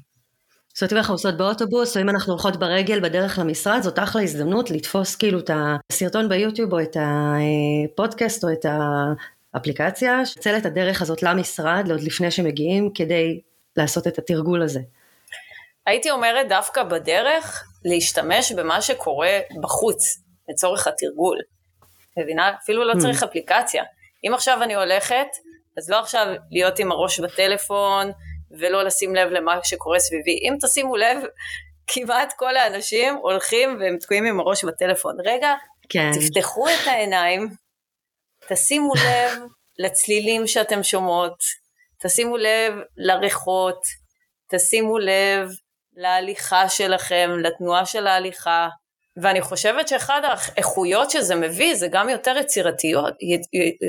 זאת 0.74 0.82
אומרת 0.82 0.94
אם 0.94 0.98
אנחנו 0.98 1.14
עושות 1.14 1.38
באוטובוס 1.38 1.98
או 1.98 2.02
אם 2.02 2.10
אנחנו 2.10 2.34
הולכות 2.34 2.58
ברגל 2.58 3.00
בדרך 3.00 3.40
למשרד 3.40 3.82
זאת 3.82 4.00
אחלה 4.00 4.22
הזדמנות 4.22 4.72
לתפוס 4.72 5.16
כאילו 5.16 5.40
את 5.40 5.50
הסרטון 5.54 6.30
ביוטיוב 6.30 6.74
או 6.74 6.80
את 6.82 6.98
הפודקאסט 7.00 8.44
או 8.44 8.50
את 8.54 8.66
האפליקציה, 9.54 10.26
שצל 10.26 10.58
את 10.58 10.66
הדרך 10.66 11.02
הזאת 11.02 11.24
למשרד 11.24 11.92
עוד 11.92 12.02
לפני 12.02 12.32
שמגיעים 12.32 12.90
כדי 12.94 13.42
לעשות 13.78 14.08
את 14.08 14.18
התרגול 14.18 14.62
הזה. 14.62 14.80
הייתי 15.86 16.12
אומרת 16.12 16.50
דווקא 16.50 16.84
בדרך 16.84 17.64
להשתמש 17.86 18.52
במה 18.52 18.82
שקורה 18.82 19.40
בחוץ 19.62 20.24
לצורך 20.50 20.88
התרגול. 20.88 21.38
מבינה? 22.20 22.52
אפילו 22.64 22.84
לא 22.84 22.94
hmm. 22.94 23.02
צריך 23.02 23.24
אפליקציה. 23.24 23.84
אם 24.28 24.34
עכשיו 24.34 24.64
אני 24.64 24.76
הולכת, 24.76 25.28
אז 25.78 25.90
לא 25.90 26.00
עכשיו 26.00 26.28
להיות 26.52 26.80
עם 26.80 26.92
הראש 26.92 27.20
בטלפון, 27.20 28.12
ולא 28.60 28.84
לשים 28.84 29.16
לב 29.16 29.30
למה 29.30 29.60
שקורה 29.64 30.00
סביבי. 30.00 30.40
אם 30.44 30.54
תשימו 30.62 30.96
לב, 30.96 31.18
כמעט 31.94 32.34
כל 32.38 32.58
האנשים 32.58 33.16
הולכים 33.16 33.78
והם 33.80 33.98
תקועים 33.98 34.26
עם 34.26 34.40
הראש 34.40 34.64
בטלפון. 34.64 35.16
רגע, 35.26 35.54
כן. 35.90 36.12
תפתחו 36.14 36.68
את 36.68 36.88
העיניים, 36.88 37.50
תשימו 38.50 38.94
לב 38.96 39.40
לצלילים 39.86 40.48
שאתם 40.48 40.84
שומעות, 40.84 41.38
תשימו 42.04 42.38
לב 42.38 42.74
לריחות, 42.98 43.80
תשימו 44.52 44.98
לב 44.98 45.50
להליכה 45.94 46.70
שלכם, 46.70 47.30
לתנועה 47.40 47.86
של 47.86 48.08
ההליכה, 48.08 48.68
ואני 49.22 49.42
חושבת 49.42 49.88
שאחד 49.88 50.22
האיכויות 50.24 51.12
שזה 51.12 51.36
מביא 51.36 51.76
זה 51.76 51.88
גם 51.88 52.10
יותר 52.10 52.38
יצירתיות, 52.38 53.14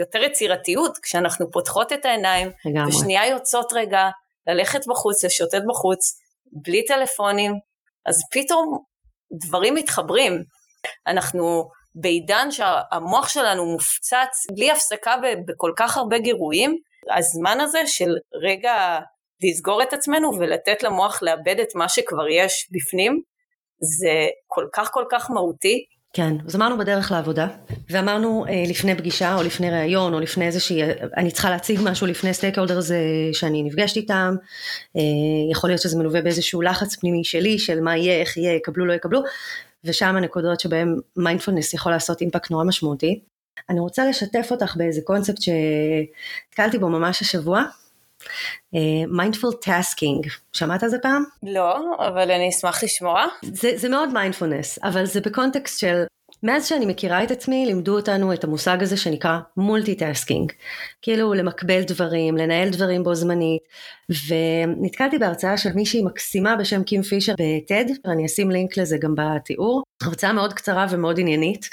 יותר 0.00 0.22
יצירתיות 0.22 0.98
כשאנחנו 1.02 1.50
פותחות 1.50 1.92
את 1.92 2.04
העיניים, 2.04 2.50
לגמרי. 2.64 2.88
ושנייה 2.88 3.26
יוצאות 3.26 3.72
רגע 3.72 4.08
ללכת 4.46 4.86
בחוץ, 4.86 5.24
לשוטט 5.24 5.62
בחוץ, 5.68 6.18
בלי 6.52 6.84
טלפונים, 6.84 7.52
אז 8.06 8.16
פתאום 8.32 8.78
דברים 9.46 9.74
מתחברים. 9.74 10.42
אנחנו 11.06 11.68
בעידן 11.94 12.50
שהמוח 12.50 13.28
שלנו 13.28 13.66
מופצץ 13.66 14.46
בלי 14.54 14.70
הפסקה 14.70 15.16
בכל 15.46 15.72
כך 15.76 15.96
הרבה 15.96 16.18
גירויים, 16.18 16.76
הזמן 17.16 17.60
הזה 17.60 17.78
של 17.86 18.10
רגע 18.42 18.98
לסגור 19.42 19.82
את 19.82 19.92
עצמנו 19.92 20.30
ולתת 20.38 20.82
למוח 20.82 21.22
לעבד 21.22 21.60
את 21.60 21.74
מה 21.74 21.88
שכבר 21.88 22.28
יש 22.28 22.68
בפנים, 22.72 23.20
זה 23.80 24.26
כל 24.46 24.66
כך 24.72 24.90
כל 24.92 25.04
כך 25.10 25.30
מהותי, 25.30 25.84
כן, 26.16 26.34
אז 26.46 26.56
אמרנו 26.56 26.78
בדרך 26.78 27.12
לעבודה, 27.12 27.48
ואמרנו 27.90 28.44
אה, 28.48 28.64
לפני 28.68 28.94
פגישה 28.94 29.34
או 29.34 29.42
לפני 29.42 29.70
ראיון 29.70 30.14
או 30.14 30.20
לפני 30.20 30.46
איזושהי, 30.46 30.82
אני 31.16 31.30
צריכה 31.30 31.50
להציג 31.50 31.80
משהו 31.82 32.06
לפני 32.06 32.34
stakeholders 32.34 32.90
שאני 33.32 33.62
נפגשת 33.62 33.96
איתם, 33.96 34.34
אה, 34.96 35.02
יכול 35.52 35.70
להיות 35.70 35.80
שזה 35.80 35.98
מלווה 35.98 36.22
באיזשהו 36.22 36.62
לחץ 36.62 36.96
פנימי 36.96 37.24
שלי 37.24 37.58
של 37.58 37.80
מה 37.80 37.96
יהיה, 37.96 38.20
איך 38.20 38.36
יהיה, 38.36 38.54
יקבלו, 38.54 38.86
לא 38.86 38.92
יקבלו, 38.92 39.20
ושם 39.84 40.16
הנקודות 40.16 40.60
שבהם 40.60 40.96
מיינדפולנס 41.16 41.74
יכול 41.74 41.92
לעשות 41.92 42.20
אימפקט 42.20 42.50
נורא 42.50 42.64
משמעותי. 42.64 43.20
אני 43.70 43.80
רוצה 43.80 44.08
לשתף 44.08 44.48
אותך 44.50 44.76
באיזה 44.76 45.00
קונספט 45.04 45.42
שנתקלתי 45.42 46.78
בו 46.78 46.88
ממש 46.88 47.22
השבוע, 47.22 47.64
mindful 49.08 49.50
uh, 49.50 49.64
tasking, 49.64 50.26
שמעת 50.52 50.82
על 50.82 50.88
זה 50.88 50.98
פעם? 51.02 51.24
לא, 51.42 51.78
אבל 51.98 52.30
אני 52.30 52.48
אשמח 52.48 52.84
לשמוע. 52.84 53.24
זה, 53.42 53.70
זה 53.76 53.88
מאוד 53.88 54.12
מיינדפולנס, 54.12 54.78
אבל 54.82 55.04
זה 55.04 55.20
בקונטקסט 55.20 55.80
של 55.80 56.04
מאז 56.42 56.66
שאני 56.66 56.86
מכירה 56.86 57.24
את 57.24 57.30
עצמי 57.30 57.66
לימדו 57.66 57.96
אותנו 57.96 58.32
את 58.32 58.44
המושג 58.44 58.82
הזה 58.82 58.96
שנקרא 58.96 59.38
multi-tasking. 59.56 60.52
כאילו 61.02 61.34
למקבל 61.34 61.82
דברים, 61.82 62.36
לנהל 62.36 62.68
דברים 62.68 63.02
בו 63.02 63.14
זמנית, 63.14 63.62
ונתקלתי 64.28 65.18
בהרצאה 65.18 65.56
של 65.56 65.72
מישהי 65.74 66.02
מקסימה 66.02 66.56
בשם 66.56 66.82
קים 66.82 67.02
פישר 67.02 67.32
ב 67.32 67.43
TED, 67.43 67.84
אני 68.06 68.26
אשים 68.26 68.50
לינק 68.50 68.76
לזה 68.76 68.96
גם 68.98 69.14
בתיאור, 69.16 69.82
הרצאה 70.02 70.32
מאוד 70.32 70.52
קצרה 70.52 70.86
ומאוד 70.90 71.20
עניינית. 71.20 71.68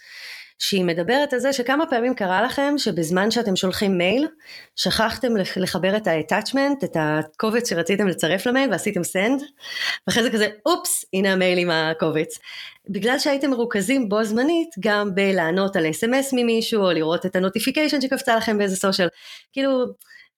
שהיא 0.60 0.84
מדברת 0.84 1.34
על 1.34 1.40
זה 1.40 1.54
שכמה 1.54 1.86
פעמים 1.86 2.16
קרה 2.16 2.42
לכם 2.42 2.74
שבזמן 2.78 3.32
שאתם 3.32 3.56
שולחים 3.56 3.98
מייל, 3.98 4.28
שכחתם 4.76 5.28
לחבר 5.56 5.98
את 5.98 6.08
ה-attachment, 6.08 6.84
את 6.84 6.98
הקובץ 7.00 7.70
שרציתם 7.70 8.08
לצרף 8.08 8.46
למייל 8.46 8.72
ועשיתם 8.72 9.02
send, 9.02 9.44
ואחרי 10.08 10.24
זה 10.24 10.30
כזה 10.30 10.48
אופס, 10.66 11.06
הנה 11.14 11.34
המייל 11.34 11.58
עם 11.58 11.70
הקובץ. 11.72 12.38
בגלל 12.90 13.20
שהייתם 13.20 13.50
מרוכזים 13.50 14.10
בו 14.10 14.24
זמנית 14.24 14.70
גם 14.80 15.16
בלענות 15.16 15.76
על 15.76 15.90
אס.אם.אס 15.90 16.34
ממישהו, 16.34 16.82
או 16.82 16.92
לראות 16.92 17.26
את 17.26 17.36
ה 17.36 17.41
notification 17.41 18.02
שקפצה 18.02 18.36
לכם 18.36 18.58
באיזה 18.58 18.76
social, 18.76 19.08
כאילו, 19.54 19.86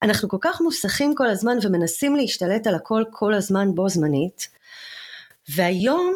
אנחנו 0.03 0.29
כל 0.29 0.37
כך 0.41 0.61
מוסחים 0.61 1.15
כל 1.15 1.27
הזמן 1.27 1.57
ומנסים 1.61 2.15
להשתלט 2.15 2.67
על 2.67 2.75
הכל 2.75 3.03
כל 3.11 3.33
הזמן 3.33 3.67
בו 3.75 3.89
זמנית, 3.89 4.47
והיום 5.55 6.13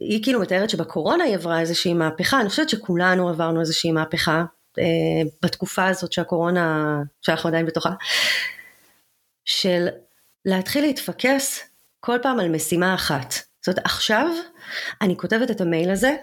היא 0.00 0.22
כאילו 0.22 0.40
מתארת 0.40 0.70
שבקורונה 0.70 1.24
היא 1.24 1.34
עברה 1.34 1.60
איזושהי 1.60 1.94
מהפכה, 1.94 2.40
אני 2.40 2.48
חושבת 2.48 2.68
שכולנו 2.68 3.28
עברנו 3.28 3.60
איזושהי 3.60 3.92
מהפכה 3.92 4.44
אה, 4.78 4.84
בתקופה 5.42 5.86
הזאת 5.86 6.12
שהקורונה, 6.12 6.96
שאנחנו 7.22 7.48
עדיין 7.48 7.66
בתוכה, 7.66 7.90
של 9.44 9.88
להתחיל 10.44 10.84
להתפקס 10.84 11.60
כל 12.00 12.18
פעם 12.22 12.40
על 12.40 12.48
משימה 12.48 12.94
אחת. 12.94 13.34
זאת 13.60 13.68
אומרת 13.68 13.86
עכשיו 13.86 14.26
אני 15.02 15.16
כותבת 15.16 15.50
את 15.50 15.60
המייל 15.60 15.90
הזה, 15.90 16.16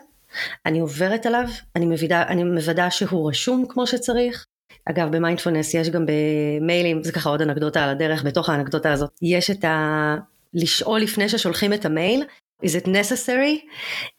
אני 0.65 0.79
עוברת 0.79 1.25
עליו, 1.25 1.47
אני 1.75 1.85
מוודא, 1.85 2.23
אני 2.27 2.43
מוודא 2.43 2.89
שהוא 2.89 3.29
רשום 3.29 3.65
כמו 3.69 3.87
שצריך. 3.87 4.45
אגב 4.89 5.15
במיינדפולנס 5.15 5.73
יש 5.73 5.89
גם 5.89 6.05
במיילים, 6.05 7.03
זה 7.03 7.11
ככה 7.11 7.29
עוד 7.29 7.41
אנקדוטה 7.41 7.83
על 7.83 7.89
הדרך, 7.89 8.23
בתוך 8.23 8.49
האנקדוטה 8.49 8.91
הזאת, 8.91 9.11
יש 9.21 9.51
את 9.51 9.63
ה... 9.65 10.15
לשאול 10.53 10.99
לפני 10.99 11.29
ששולחים 11.29 11.73
את 11.73 11.85
המייל, 11.85 12.23
is 12.63 12.75
it 12.75 12.87
necessary? 12.87 13.63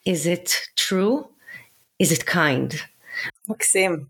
is 0.09 0.27
it 0.27 0.51
true? 0.77 1.25
is 2.03 2.13
it 2.13 2.25
kind? 2.25 2.75
מקסים. 3.49 4.05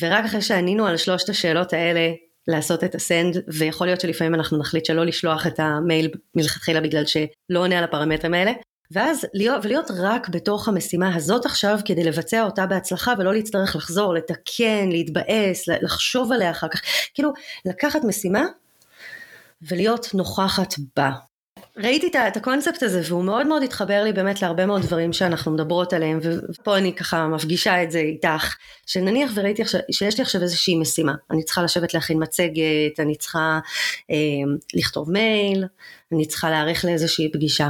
ורק 0.00 0.24
אחרי 0.24 0.42
שענינו 0.42 0.86
על 0.86 0.96
שלושת 0.96 1.28
השאלות 1.28 1.72
האלה, 1.72 2.10
לעשות 2.48 2.84
את 2.84 2.94
הסנד, 2.94 3.36
ויכול 3.48 3.86
להיות 3.86 4.00
שלפעמים 4.00 4.34
אנחנו 4.34 4.58
נחליט 4.58 4.84
שלא 4.84 5.06
לשלוח 5.06 5.46
את 5.46 5.60
המייל 5.60 6.08
מלכתחילה 6.34 6.80
בגלל 6.80 7.06
שלא 7.06 7.58
עונה 7.58 7.78
על 7.78 7.84
הפרמטרים 7.84 8.34
האלה, 8.34 8.52
ואז 8.90 9.26
להיות, 9.34 9.64
ולהיות 9.64 9.90
רק 9.98 10.28
בתוך 10.28 10.68
המשימה 10.68 11.14
הזאת 11.14 11.46
עכשיו 11.46 11.78
כדי 11.84 12.04
לבצע 12.04 12.42
אותה 12.42 12.66
בהצלחה 12.66 13.14
ולא 13.18 13.34
להצטרך 13.34 13.76
לחזור, 13.76 14.14
לתקן, 14.14 14.88
להתבאס, 14.88 15.68
לחשוב 15.68 16.32
עליה 16.32 16.50
אחר 16.50 16.68
כך, 16.68 16.82
כאילו 17.14 17.32
לקחת 17.64 18.04
משימה 18.04 18.44
ולהיות 19.62 20.08
נוכחת 20.14 20.74
בה. 20.96 21.10
ראיתי 21.76 22.10
את 22.28 22.36
הקונספט 22.36 22.82
הזה 22.82 23.00
והוא 23.04 23.24
מאוד 23.24 23.46
מאוד 23.46 23.62
התחבר 23.62 24.02
לי 24.04 24.12
באמת 24.12 24.42
להרבה 24.42 24.66
מאוד 24.66 24.82
דברים 24.82 25.12
שאנחנו 25.12 25.50
מדברות 25.52 25.92
עליהם 25.92 26.20
ופה 26.22 26.78
אני 26.78 26.94
ככה 26.94 27.26
מפגישה 27.26 27.82
את 27.82 27.90
זה 27.90 27.98
איתך 27.98 28.56
שנניח 28.86 29.30
וראיתי 29.34 29.62
שיש 29.90 30.18
לי 30.18 30.22
עכשיו 30.22 30.42
איזושהי 30.42 30.78
משימה. 30.78 31.12
אני 31.30 31.42
צריכה 31.42 31.62
לשבת 31.62 31.94
להכין 31.94 32.22
מצגת 32.22 33.00
אני 33.00 33.16
צריכה 33.16 33.60
אה, 34.10 34.16
לכתוב 34.74 35.10
מייל 35.10 35.64
אני 36.12 36.26
צריכה 36.26 36.50
להיערך 36.50 36.84
לאיזושהי 36.84 37.32
פגישה. 37.32 37.68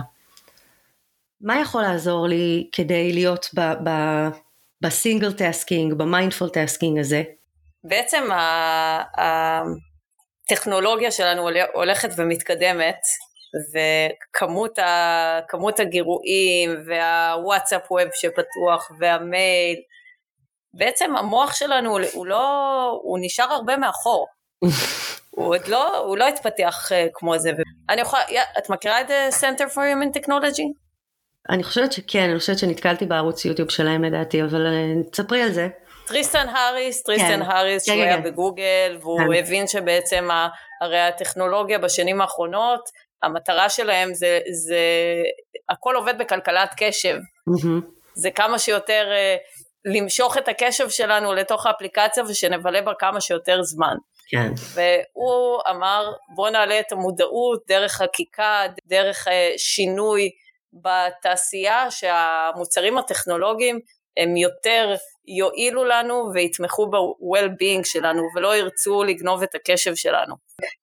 מה 1.40 1.60
יכול 1.60 1.82
לעזור 1.82 2.26
לי 2.26 2.68
כדי 2.72 3.12
להיות 3.12 3.50
ב 4.80 4.88
single 4.88 5.32
tasking 5.32 5.94
ב 5.94 6.01
mindful 6.01 6.48
tasking 6.48 6.98
הזה? 6.98 7.22
בעצם 7.84 8.28
הטכנולוגיה 10.48 11.10
שלנו 11.10 11.48
הולכת 11.74 12.10
ומתקדמת 12.16 12.98
וכמות 15.48 15.80
הגירויים 15.80 16.74
והוואטסאפ 16.86 17.92
ווב 17.92 18.08
שפתוח 18.14 18.90
והמייל 18.98 19.76
בעצם 20.74 21.16
המוח 21.16 21.54
שלנו 21.54 21.98
הוא 22.12 22.26
לא, 22.26 23.00
הוא 23.02 23.18
נשאר 23.22 23.52
הרבה 23.52 23.76
מאחור. 23.76 24.26
הוא 25.30 25.46
עוד 25.46 25.68
לא, 25.68 25.98
הוא 25.98 26.18
לא 26.18 26.28
התפתח 26.28 26.88
uh, 26.92 27.10
כמו 27.14 27.38
זה. 27.38 27.50
אני 27.88 28.00
יכולה, 28.00 28.22
את 28.58 28.70
מכירה 28.70 29.00
את 29.00 29.06
Center 29.40 29.74
for 29.74 29.76
Humane 29.76 30.18
Technology? 30.18 30.82
אני 31.50 31.62
חושבת 31.62 31.92
שכן, 31.92 32.30
אני 32.30 32.38
חושבת 32.38 32.58
שנתקלתי 32.58 33.06
בערוץ 33.06 33.44
יוטיוב 33.44 33.70
שלהם 33.70 34.04
לדעתי, 34.04 34.42
אבל 34.42 34.66
תספרי 35.12 35.42
על 35.42 35.52
זה. 35.52 35.68
טריסטן 36.06 36.48
האריס, 36.48 37.02
טריסטן 37.02 37.26
כן. 37.26 37.42
האריס, 37.42 37.86
כן, 37.86 37.92
שהוא 37.92 38.04
כן, 38.04 38.08
היה 38.08 38.22
כן. 38.22 38.30
בגוגל, 38.30 38.98
והוא 39.00 39.18
כן. 39.18 39.38
הבין 39.38 39.66
שבעצם 39.66 40.28
הרי 40.80 41.00
הטכנולוגיה 41.00 41.78
בשנים 41.78 42.20
האחרונות, 42.20 42.88
המטרה 43.22 43.68
שלהם 43.68 44.14
זה, 44.14 44.40
זה 44.52 44.78
הכל 45.68 45.96
עובד 45.96 46.18
בכלכלת 46.18 46.70
קשב. 46.76 47.16
Mm-hmm. 47.16 47.86
זה 48.14 48.30
כמה 48.30 48.58
שיותר 48.58 49.08
uh, 49.10 49.92
למשוך 49.94 50.38
את 50.38 50.48
הקשב 50.48 50.88
שלנו 50.88 51.32
לתוך 51.32 51.66
האפליקציה 51.66 52.24
ושנבלה 52.28 52.82
בה 52.82 52.92
כמה 52.98 53.20
שיותר 53.20 53.62
זמן. 53.62 53.94
כן. 54.28 54.52
והוא 54.74 55.60
אמר 55.70 56.12
בוא 56.34 56.50
נעלה 56.50 56.80
את 56.80 56.92
המודעות 56.92 57.62
דרך 57.68 57.92
חקיקה, 57.92 58.62
דרך 58.86 59.28
uh, 59.28 59.30
שינוי 59.56 60.30
בתעשייה 60.72 61.90
שהמוצרים 61.90 62.98
הטכנולוגיים 62.98 63.80
הם 64.16 64.36
יותר 64.36 64.94
יועילו 65.26 65.84
לנו 65.84 66.30
ויתמכו 66.34 66.90
ב-well-being 66.90 67.84
שלנו 67.84 68.22
ולא 68.36 68.56
ירצו 68.56 69.02
לגנוב 69.02 69.42
את 69.42 69.54
הקשב 69.54 69.94
שלנו. 69.94 70.34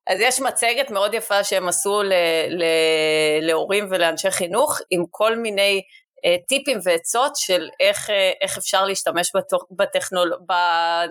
אז 0.07 0.19
יש 0.21 0.41
מצגת 0.41 0.91
מאוד 0.91 1.13
יפה 1.13 1.43
שהם 1.43 1.67
עשו 1.67 2.03
ל- 2.03 2.13
ל- 2.49 3.41
להורים 3.41 3.87
ולאנשי 3.89 4.31
חינוך 4.31 4.79
עם 4.91 5.03
כל 5.09 5.35
מיני 5.35 5.81
טיפים 6.47 6.79
ועצות 6.83 7.31
של 7.35 7.67
איך, 7.79 8.09
uh, 8.09 8.13
איך 8.41 8.57
אפשר 8.57 8.85
להשתמש 8.85 9.31
בטכנול... 9.71 10.33
ב, 10.49 10.53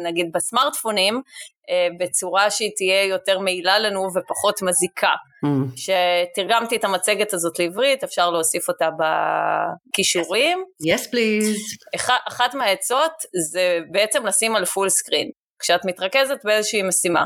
נגיד 0.03 0.27
בסמארטפונים 0.35 1.15
uh, 1.25 1.99
בצורה 1.99 2.51
שהיא 2.51 2.71
תהיה 2.77 3.05
יותר 3.05 3.39
מעילה 3.39 3.79
לנו 3.79 4.09
ופחות 4.15 4.63
מזיקה. 4.63 5.13
Mm. 5.47 5.49
שתרגמתי 5.77 6.77
את 6.77 6.85
המצגת 6.85 7.33
הזאת 7.33 7.59
לעברית, 7.59 8.05
אפשר 8.05 8.31
להוסיף 8.31 8.69
אותה 8.69 8.89
בקישורים. 8.99 10.65
yes 10.83 11.01
please. 11.01 11.97
אח, 11.97 12.11
אחת 12.29 12.55
מהעצות 12.55 13.13
זה 13.53 13.79
בעצם 13.91 14.27
לשים 14.27 14.57
על 14.57 14.65
full 14.65 14.89
screen, 14.89 15.31
כשאת 15.59 15.85
מתרכזת 15.85 16.39
באיזושהי 16.45 16.83
משימה. 16.83 17.25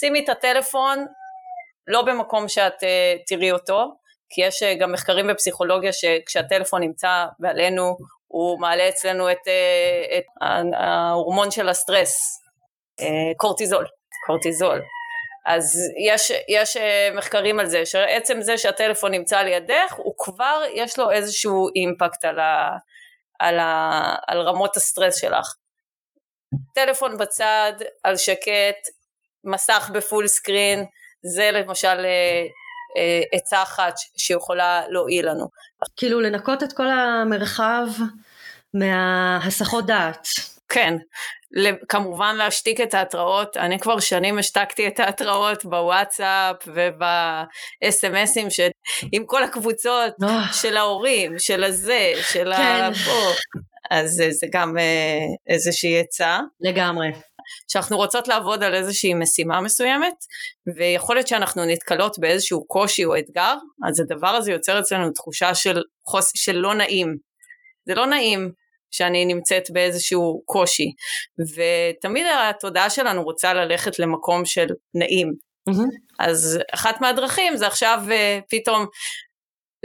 שימי 0.00 0.24
את 0.24 0.28
הטלפון 0.28 1.06
לא 1.86 2.02
במקום 2.02 2.48
שאת 2.48 2.82
uh, 2.82 2.86
תראי 3.26 3.52
אותו, 3.52 3.92
כי 4.30 4.42
יש 4.42 4.62
uh, 4.62 4.66
גם 4.80 4.92
מחקרים 4.92 5.26
בפסיכולוגיה 5.26 5.92
שכשהטלפון 5.92 6.82
נמצא 6.82 7.26
בעלינו, 7.38 7.96
הוא 8.26 8.60
מעלה 8.60 8.88
אצלנו 8.88 9.30
את, 9.30 9.36
uh, 9.36 10.18
את 10.18 10.24
ההורמון 10.74 11.50
של 11.50 11.68
הסטרס, 11.68 12.42
uh, 13.00 13.04
קורטיזול, 13.36 13.86
קורטיזול. 14.26 14.82
אז 15.46 15.78
יש, 16.06 16.32
יש 16.48 16.76
מחקרים 17.14 17.60
על 17.60 17.66
זה, 17.66 17.86
שעצם 17.86 18.40
זה 18.40 18.58
שהטלפון 18.58 19.12
נמצא 19.12 19.42
לידך, 19.42 19.94
הוא 19.96 20.14
כבר, 20.18 20.62
יש 20.74 20.98
לו 20.98 21.10
איזשהו 21.10 21.68
אימפקט 21.76 22.24
על, 22.24 22.40
ה, 22.40 22.76
על, 23.38 23.58
ה, 23.58 24.14
על 24.26 24.40
רמות 24.40 24.76
הסטרס 24.76 25.20
שלך. 25.20 25.54
טלפון 26.74 27.18
בצד, 27.18 27.72
על 28.04 28.16
שקט, 28.16 28.88
מסך 29.44 29.90
בפול 29.94 30.26
סקרין, 30.26 30.84
זה 31.34 31.50
למשל 31.50 31.88
אה, 31.88 32.04
אה, 32.04 32.46
עצה 33.32 33.62
אחת 33.62 33.94
שיכולה 34.16 34.82
להועיל 34.88 35.30
לנו. 35.30 35.48
כאילו 35.96 36.20
לנקות 36.20 36.62
את 36.62 36.72
כל 36.72 36.88
המרחב 36.88 37.86
מההסחות 38.74 39.86
דעת. 39.86 40.28
כן, 40.68 40.96
כמובן 41.88 42.36
להשתיק 42.36 42.80
את 42.80 42.94
ההתראות, 42.94 43.56
אני 43.56 43.78
כבר 43.78 44.00
שנים 44.00 44.38
השתקתי 44.38 44.88
את 44.88 45.00
ההתראות 45.00 45.64
בוואטסאפ 45.64 46.56
ובאס.אם.אסים 46.66 48.48
עם 49.12 49.24
כל 49.26 49.44
הקבוצות 49.44 50.12
אה. 50.22 50.52
של 50.52 50.76
ההורים, 50.76 51.38
של 51.38 51.64
הזה, 51.64 52.12
של 52.32 52.52
כן. 52.56 52.90
הפה, 52.92 53.32
אז 53.90 54.22
זה 54.30 54.46
גם 54.52 54.76
איזושהי 55.48 56.00
עצה. 56.00 56.38
לגמרי. 56.60 57.08
שאנחנו 57.68 57.96
רוצות 57.96 58.28
לעבוד 58.28 58.62
על 58.62 58.74
איזושהי 58.74 59.14
משימה 59.14 59.60
מסוימת, 59.60 60.14
ויכול 60.76 61.16
להיות 61.16 61.28
שאנחנו 61.28 61.64
נתקלות 61.64 62.18
באיזשהו 62.18 62.66
קושי 62.66 63.04
או 63.04 63.18
אתגר, 63.18 63.54
אז 63.88 64.00
הדבר 64.00 64.28
הזה 64.28 64.52
יוצר 64.52 64.80
אצלנו 64.80 65.10
תחושה 65.10 65.54
של, 65.54 65.82
חוס, 66.06 66.32
של 66.34 66.56
לא 66.56 66.74
נעים. 66.74 67.16
זה 67.86 67.94
לא 67.94 68.06
נעים 68.06 68.52
שאני 68.90 69.24
נמצאת 69.24 69.70
באיזשהו 69.70 70.42
קושי, 70.44 70.92
ותמיד 71.54 72.26
התודעה 72.40 72.90
שלנו 72.90 73.22
רוצה 73.22 73.54
ללכת 73.54 73.98
למקום 73.98 74.44
של 74.44 74.66
נעים. 74.94 75.32
Mm-hmm. 75.70 75.88
אז 76.18 76.58
אחת 76.74 77.00
מהדרכים 77.00 77.56
זה 77.56 77.66
עכשיו 77.66 78.02
uh, 78.06 78.44
פתאום 78.50 78.86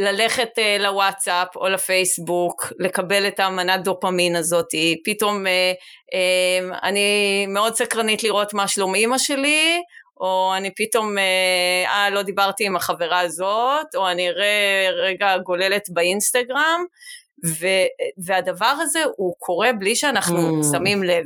ללכת 0.01 0.49
uh, 0.57 0.81
לוואטסאפ 0.81 1.55
או 1.55 1.69
לפייסבוק, 1.69 2.73
לקבל 2.79 3.27
את 3.27 3.39
המנת 3.39 3.83
דופמין 3.83 4.35
הזאת, 4.35 4.67
פתאום 5.05 5.45
uh, 5.45 5.49
uh, 5.49 6.77
אני 6.83 7.45
מאוד 7.47 7.75
סקרנית 7.75 8.23
לראות 8.23 8.53
מה 8.53 8.67
שלום 8.67 8.95
אימא 8.95 9.17
שלי, 9.17 9.81
או 10.21 10.53
אני 10.57 10.71
פתאום, 10.75 11.17
אה, 11.17 12.09
לא 12.09 12.21
דיברתי 12.21 12.65
עם 12.65 12.75
החברה 12.75 13.19
הזאת, 13.19 13.95
או 13.95 14.09
אני 14.09 14.29
אראה 14.29 14.87
רגע 15.03 15.37
גוללת 15.37 15.83
באינסטגרם, 15.89 16.83
ו, 17.45 17.67
והדבר 18.25 18.73
הזה 18.81 18.99
הוא 19.17 19.33
קורה 19.39 19.73
בלי 19.73 19.95
שאנחנו 19.95 20.61
mm. 20.61 20.63
שמים 20.71 21.03
לב. 21.03 21.25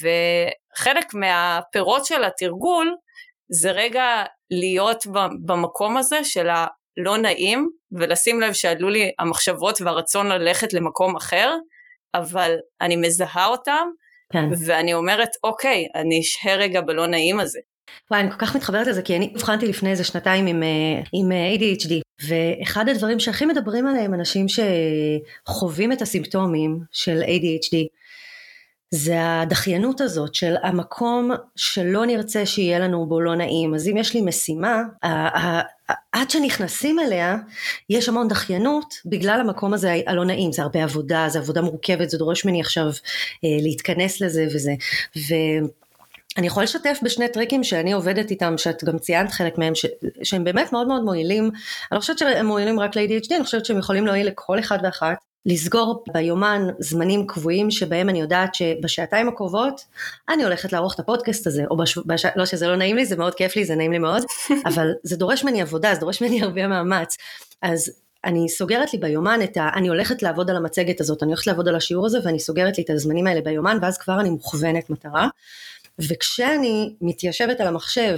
וחלק 0.00 1.14
מהפירות 1.14 2.04
של 2.04 2.24
התרגול 2.24 2.94
זה 3.48 3.70
רגע 3.70 4.24
להיות 4.50 5.06
במקום 5.44 5.96
הזה 5.96 6.24
של 6.24 6.48
הלא 6.98 7.18
נעים 7.18 7.68
ולשים 7.92 8.40
לב 8.40 8.52
שעלו 8.52 8.88
לי 8.88 9.10
המחשבות 9.18 9.80
והרצון 9.80 10.28
ללכת 10.28 10.72
למקום 10.72 11.16
אחר, 11.16 11.54
אבל 12.14 12.56
אני 12.80 12.96
מזהה 12.96 13.46
אותם 13.46 13.88
כן. 14.32 14.48
ואני 14.66 14.94
אומרת 14.94 15.28
אוקיי, 15.44 15.86
אני 15.94 16.20
אשהה 16.20 16.56
רגע 16.56 16.80
בלא 16.80 17.06
נעים 17.06 17.40
הזה. 17.40 17.58
וואי, 18.10 18.20
אני 18.20 18.30
כל 18.30 18.36
כך 18.36 18.56
מתחברת 18.56 18.86
לזה, 18.86 19.02
כי 19.02 19.16
אני 19.16 19.32
הבחנתי 19.34 19.66
לפני 19.66 19.90
איזה 19.90 20.04
שנתיים 20.04 20.46
עם, 20.46 20.62
אה, 20.62 21.02
עם 21.12 21.32
אה, 21.32 21.54
ADHD, 21.54 21.92
ואחד 22.28 22.88
הדברים 22.88 23.20
שהכי 23.20 23.46
מדברים 23.46 23.86
עליהם 23.86 24.14
אנשים 24.14 24.46
שחווים 24.48 25.92
את 25.92 26.02
הסימפטומים 26.02 26.78
של 26.92 27.22
ADHD, 27.22 27.76
זה 28.90 29.14
הדחיינות 29.40 30.00
הזאת 30.00 30.34
של 30.34 30.54
המקום 30.62 31.30
שלא 31.56 32.06
נרצה 32.06 32.46
שיהיה 32.46 32.78
לנו 32.78 33.06
בו 33.06 33.20
לא 33.20 33.36
נעים. 33.36 33.74
אז 33.74 33.88
אם 33.88 33.96
יש 33.96 34.14
לי 34.14 34.20
משימה, 34.20 34.82
עד 36.12 36.30
שנכנסים 36.30 37.00
אליה, 37.00 37.36
יש 37.90 38.08
המון 38.08 38.28
דחיינות 38.28 38.94
בגלל 39.06 39.40
המקום 39.40 39.74
הזה 39.74 39.94
הלא 40.06 40.24
נעים. 40.24 40.52
זה 40.52 40.62
הרבה 40.62 40.84
עבודה, 40.84 41.26
זה 41.28 41.38
עבודה 41.38 41.62
מורכבת, 41.62 42.10
זה 42.10 42.18
דורש 42.18 42.44
ממני 42.44 42.60
עכשיו 42.60 42.86
אה, 43.44 43.58
להתכנס 43.62 44.20
לזה 44.20 44.46
וזה. 44.54 44.74
ו... 45.16 45.34
אני 46.38 46.46
יכולה 46.46 46.64
לשתף 46.64 46.98
בשני 47.02 47.28
טריקים 47.28 47.64
שאני 47.64 47.92
עובדת 47.92 48.30
איתם, 48.30 48.58
שאת 48.58 48.84
גם 48.84 48.98
ציינת 48.98 49.32
חלק 49.32 49.58
מהם, 49.58 49.74
ש, 49.74 49.86
שהם 50.22 50.44
באמת 50.44 50.72
מאוד 50.72 50.88
מאוד 50.88 51.02
מועילים. 51.02 51.44
אני 51.44 51.52
לא 51.92 52.00
חושבת 52.00 52.18
שהם 52.18 52.46
מועילים 52.46 52.80
רק 52.80 52.96
ל-ADHD, 52.96 53.34
אני 53.34 53.44
חושבת 53.44 53.64
שהם 53.64 53.78
יכולים 53.78 54.06
להועיל 54.06 54.26
לכל 54.26 54.58
אחד 54.58 54.78
ואחת. 54.82 55.16
לסגור 55.46 56.04
ביומן 56.12 56.66
זמנים 56.78 57.26
קבועים 57.26 57.70
שבהם 57.70 58.08
אני 58.08 58.20
יודעת 58.20 58.54
שבשעתיים 58.54 59.28
הקרובות 59.28 59.84
אני 60.28 60.44
הולכת 60.44 60.72
לערוך 60.72 60.94
את 60.94 61.00
הפודקאסט 61.00 61.46
הזה, 61.46 61.64
או 61.70 61.76
בש... 61.76 61.98
בש... 61.98 62.26
לא 62.36 62.46
שזה 62.46 62.68
לא 62.68 62.76
נעים 62.76 62.96
לי, 62.96 63.06
זה 63.06 63.16
מאוד 63.16 63.34
כיף 63.34 63.56
לי, 63.56 63.64
זה 63.64 63.74
נעים 63.74 63.92
לי 63.92 63.98
מאוד, 63.98 64.22
אבל 64.68 64.92
זה 65.02 65.16
דורש 65.16 65.44
ממני 65.44 65.62
עבודה, 65.62 65.94
זה 65.94 66.00
דורש 66.00 66.22
ממני 66.22 66.42
הרבה 66.42 66.66
מאמץ. 66.66 67.16
אז 67.62 67.92
אני 68.24 68.48
סוגרת 68.48 68.92
לי 68.92 68.98
ביומן 68.98 69.40
את 69.44 69.56
ה... 69.56 69.68
אני 69.74 69.88
הולכת 69.88 70.22
לעבוד 70.22 70.50
על 70.50 70.56
המצגת 70.56 71.00
הזאת, 71.00 71.22
אני 71.22 71.32
הולכת 71.32 71.46
לעבוד 71.46 71.68
על 71.68 71.76
השיעור 71.76 72.06
הזה 72.06 72.18
ואני 72.24 72.40
סוגרת 72.40 72.78
לי 72.78 72.84
את 72.84 72.90
הזמנים 72.90 73.26
האלה 73.26 73.40
ביומן 73.40 73.78
ואז 73.82 73.98
כבר 73.98 74.20
אני 74.20 74.30
מוכוונת 74.30 74.90
מטרה. 74.90 75.28
וכשאני 75.98 76.94
מתיישבת 77.00 77.60
על 77.60 77.66
המחשב, 77.66 78.16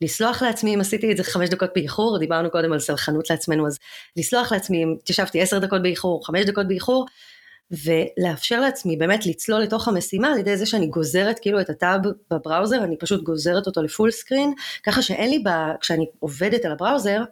לסלוח 0.00 0.42
לעצמי 0.42 0.74
אם 0.74 0.80
עשיתי 0.80 1.12
את 1.12 1.16
זה 1.16 1.24
חמש 1.24 1.48
דקות 1.48 1.70
באיחור, 1.74 2.18
דיברנו 2.18 2.50
קודם 2.50 2.72
על 2.72 2.80
סלחנות 2.80 3.30
לעצמנו, 3.30 3.66
אז 3.66 3.78
לסלוח 4.16 4.52
לעצמי 4.52 4.82
אם 4.82 4.96
התיישבתי 5.02 5.42
עשר 5.42 5.58
דקות 5.58 5.82
באיחור, 5.82 6.26
חמש 6.26 6.44
דקות 6.44 6.68
באיחור, 6.68 7.06
ולאפשר 7.70 8.60
לעצמי 8.60 8.96
באמת 8.96 9.26
לצלול 9.26 9.60
לתוך 9.60 9.88
המשימה 9.88 10.28
על 10.28 10.38
ידי 10.38 10.56
זה 10.56 10.66
שאני 10.66 10.86
גוזרת 10.86 11.38
כאילו 11.38 11.60
את 11.60 11.70
ה 11.70 11.78
tab 11.78 12.00
ב 12.30 12.36
browser, 12.36 12.84
אני 12.84 12.96
פשוט 12.96 13.22
גוזרת 13.22 13.66
אותו 13.66 13.82
ל 13.82 13.88
full 13.88 14.10
screen, 14.10 14.52
ככה 14.82 15.02
שאין 15.02 15.30
לי, 15.30 15.38
ב, 15.38 15.48
כשאני 15.80 16.06
עובדת 16.18 16.64
על 16.64 16.72
ה 16.72 16.78
browser, 16.78 17.22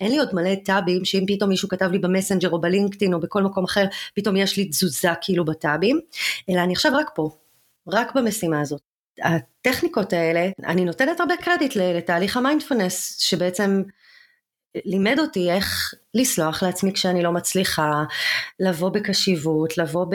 אין 0.00 0.10
לי 0.10 0.18
עוד 0.18 0.28
מלא 0.32 0.54
טאבים, 0.64 1.04
שאם 1.04 1.24
פתאום 1.26 1.50
מישהו 1.50 1.68
כתב 1.68 1.90
לי 1.92 1.98
במסנג'ר 1.98 2.50
או 2.50 2.60
בלינקדאין 2.60 3.14
או 3.14 3.20
בכל 3.20 3.42
מקום 3.42 3.64
אחר, 3.64 3.84
פתאום 4.14 4.36
יש 4.36 4.56
לי 4.56 4.68
תזוזה 4.68 5.08
כאילו 5.20 5.44
בטאבים, 5.44 6.00
אלא 6.50 6.60
אני 6.60 6.72
עכשיו 6.72 6.92
רק 6.94 7.10
פה, 7.14 7.30
רק 7.88 8.14
במשימה 8.14 8.60
הזאת. 8.60 8.89
הטכניקות 9.22 10.12
האלה, 10.12 10.48
אני 10.66 10.84
נותנת 10.84 11.20
הרבה 11.20 11.34
קרדיט 11.36 11.76
לתהליך 11.76 12.36
המיינדפולנס, 12.36 13.16
שבעצם 13.18 13.82
לימד 14.84 15.18
אותי 15.18 15.50
איך 15.50 15.94
לסלוח 16.14 16.62
לעצמי 16.62 16.92
כשאני 16.92 17.22
לא 17.22 17.32
מצליחה, 17.32 18.04
לבוא 18.60 18.88
בקשיבות, 18.88 19.78
לבוא 19.78 20.06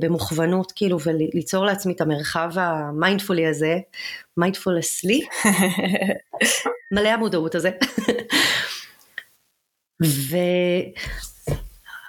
במוכוונות 0.00 0.72
כאילו 0.76 0.98
וליצור 1.00 1.64
לעצמי 1.64 1.92
את 1.92 2.00
המרחב 2.00 2.50
המיינדפולי 2.54 3.46
הזה, 3.46 3.78
מיינדפולסלי, 4.36 5.20
מלא 6.94 7.08
המודעות 7.08 7.54
הזה. 7.54 7.70
ו... 10.04 10.36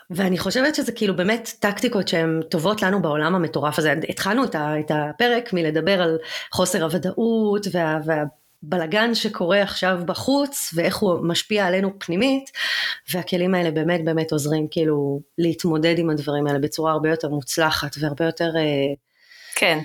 ואני 0.10 0.38
חושבת 0.38 0.76
שזה 0.76 0.92
כאילו 0.92 1.16
באמת 1.16 1.52
טקטיקות 1.60 2.08
שהן 2.08 2.42
טובות 2.50 2.82
לנו 2.82 3.02
בעולם 3.02 3.36
המטורף 3.36 3.80
הזה. 3.80 3.94
התחלנו 4.10 4.44
את 4.54 4.92
הפרק 4.92 5.54
מלדבר 5.54 6.02
על 6.02 6.18
חוסר 6.52 6.84
הוודאות 6.84 7.68
וה, 7.72 8.00
והבלגן 8.06 9.16
שקורה 9.16 9.62
עכשיו 9.62 10.00
בחוץ 10.06 10.74
ואיך 10.76 10.98
הוא 10.98 11.20
משפיע 11.28 11.66
עלינו 11.66 12.00
פנימית, 12.00 12.52
והכלים 13.14 13.56
האלה 13.56 13.72
באמת 13.72 14.06
באמת 14.06 14.32
עוזרים 14.32 14.68
כאילו 14.72 15.22
להתמודד 15.38 16.00
עם 16.00 16.10
הדברים 16.10 16.48
האלה 16.48 16.60
בצורה 16.60 16.92
הרבה 16.92 17.10
יותר 17.10 17.30
מוצלחת 17.30 17.96
והרבה 18.00 18.26
יותר... 18.26 18.52
אה, 18.58 18.94
כן. 19.56 19.80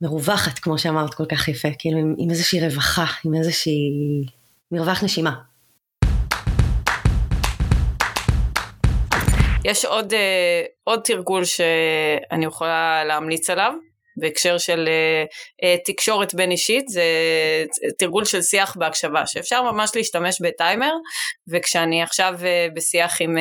מרווחת, 0.00 0.58
כמו 0.58 0.78
שאמרת 0.78 1.14
כל 1.14 1.26
כך 1.26 1.48
יפה, 1.48 1.68
כאילו 1.78 1.98
עם, 1.98 2.14
עם 2.18 2.30
איזושהי 2.30 2.60
רווחה, 2.60 3.06
עם 3.24 3.34
איזושהי 3.34 3.92
מרווח 4.72 5.04
נשימה. 5.04 5.51
יש 9.64 9.84
עוד, 9.84 10.12
uh, 10.12 10.16
עוד 10.84 11.00
תרגול 11.04 11.44
שאני 11.44 12.44
יכולה 12.44 13.04
להמליץ 13.04 13.50
עליו, 13.50 13.72
בהקשר 14.20 14.58
של 14.58 14.88
uh, 14.88 15.64
uh, 15.64 15.84
תקשורת 15.84 16.34
בין 16.34 16.50
אישית, 16.50 16.88
זה 16.88 17.04
תרגול 17.98 18.24
של 18.24 18.42
שיח 18.42 18.76
בהקשבה, 18.76 19.26
שאפשר 19.26 19.62
ממש 19.62 19.90
להשתמש 19.94 20.40
בטיימר, 20.40 20.92
וכשאני 21.48 22.02
עכשיו 22.02 22.34
בשיח 22.74 23.20
עם 23.20 23.36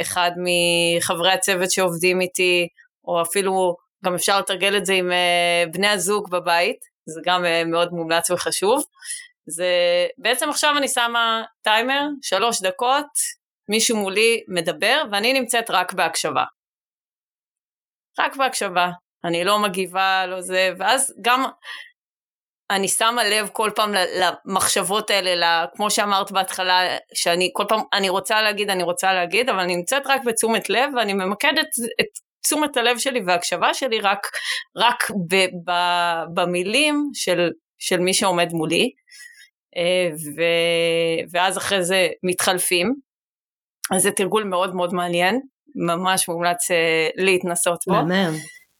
אחד 0.00 0.30
מחברי 0.36 1.32
הצוות 1.32 1.70
שעובדים 1.70 2.20
איתי, 2.20 2.68
או 3.04 3.22
אפילו 3.22 3.76
גם 4.04 4.14
אפשר 4.14 4.38
לתרגל 4.38 4.76
את 4.76 4.86
זה 4.86 4.92
עם 4.92 5.10
בני 5.72 5.88
הזוג 5.88 6.30
בבית, 6.30 6.78
זה 7.06 7.20
גם 7.24 7.44
מאוד 7.66 7.92
מומלץ 7.92 8.30
וחשוב. 8.30 8.84
זה 9.46 9.66
בעצם 10.18 10.48
עכשיו 10.48 10.74
אני 10.76 10.88
שמה 10.88 11.42
טיימר, 11.62 12.02
שלוש 12.22 12.62
דקות, 12.62 13.06
מישהו 13.68 13.96
מולי 13.96 14.44
מדבר 14.48 15.02
ואני 15.12 15.32
נמצאת 15.32 15.70
רק 15.70 15.92
בהקשבה. 15.92 16.44
רק 18.18 18.36
בהקשבה, 18.36 18.90
אני 19.24 19.44
לא 19.44 19.58
מגיבה, 19.58 20.26
לא 20.26 20.40
זה, 20.40 20.70
ואז 20.78 21.14
גם 21.20 21.44
אני 22.70 22.88
שמה 22.88 23.24
לב 23.24 23.48
כל 23.52 23.70
פעם 23.74 23.92
למחשבות 23.94 25.10
האלה, 25.10 25.64
כמו 25.74 25.90
שאמרת 25.90 26.32
בהתחלה, 26.32 26.96
שאני 27.14 27.50
כל 27.52 27.64
פעם, 27.68 27.80
אני 27.92 28.08
רוצה 28.08 28.42
להגיד, 28.42 28.70
אני 28.70 28.82
רוצה 28.82 29.12
להגיד, 29.12 29.48
אבל 29.48 29.60
אני 29.60 29.76
נמצאת 29.76 30.02
רק 30.06 30.24
בתשומת 30.24 30.70
לב 30.70 30.90
ואני 30.96 31.12
ממקדת 31.12 31.68
את 32.00 32.06
תשומת 32.42 32.76
הלב 32.76 32.98
שלי 32.98 33.20
וההקשבה 33.26 33.74
שלי 33.74 34.00
רק, 34.00 34.26
רק 34.76 35.10
ב, 35.30 35.34
ב, 35.70 35.72
במילים 36.34 37.10
של, 37.14 37.50
של 37.78 38.00
מי 38.00 38.14
שעומד 38.14 38.52
מולי, 38.52 38.90
אה, 39.76 40.08
ו, 40.36 40.42
ואז 41.30 41.58
אחרי 41.58 41.84
זה 41.84 42.08
מתחלפים, 42.22 42.94
אז 43.94 44.02
זה 44.02 44.10
תרגול 44.10 44.44
מאוד 44.44 44.74
מאוד 44.74 44.94
מעניין, 44.94 45.40
ממש 45.74 46.28
מומלץ 46.28 46.70
uh, 46.70 47.22
להתנסות 47.22 47.78
בו. 47.86 47.92
מהמם. 47.92 48.34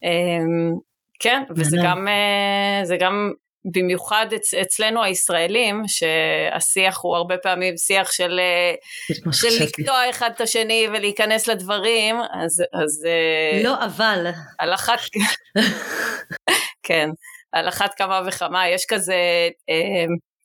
Um, 0.05 0.81
כן, 1.21 1.43
וזה 1.57 1.77
גם, 1.83 2.07
uh, 2.07 2.85
זה 2.87 2.97
גם 3.01 3.33
במיוחד 3.75 4.27
אצ, 4.37 4.55
אצלנו 4.55 5.03
הישראלים, 5.03 5.83
שהשיח 5.87 6.99
הוא 7.03 7.17
הרבה 7.17 7.39
פעמים 7.39 7.77
שיח 7.77 8.13
של, 8.13 8.41
אה, 8.43 8.75
של 9.33 9.65
לקטוע 9.65 10.11
אחד 10.11 10.31
את 10.35 10.41
השני 10.41 10.87
ולהיכנס 10.89 11.47
לדברים, 11.47 12.17
אז... 12.17 12.63
אז 12.73 13.07
לא, 13.65 13.85
אבל. 13.85 14.27
על 14.59 14.75
אחת... 14.75 14.99
כן, 16.87 17.09
על 17.53 17.69
אחת 17.69 17.95
כמה 17.95 18.21
וכמה, 18.27 18.69
יש 18.69 18.87
כזה... 18.89 19.15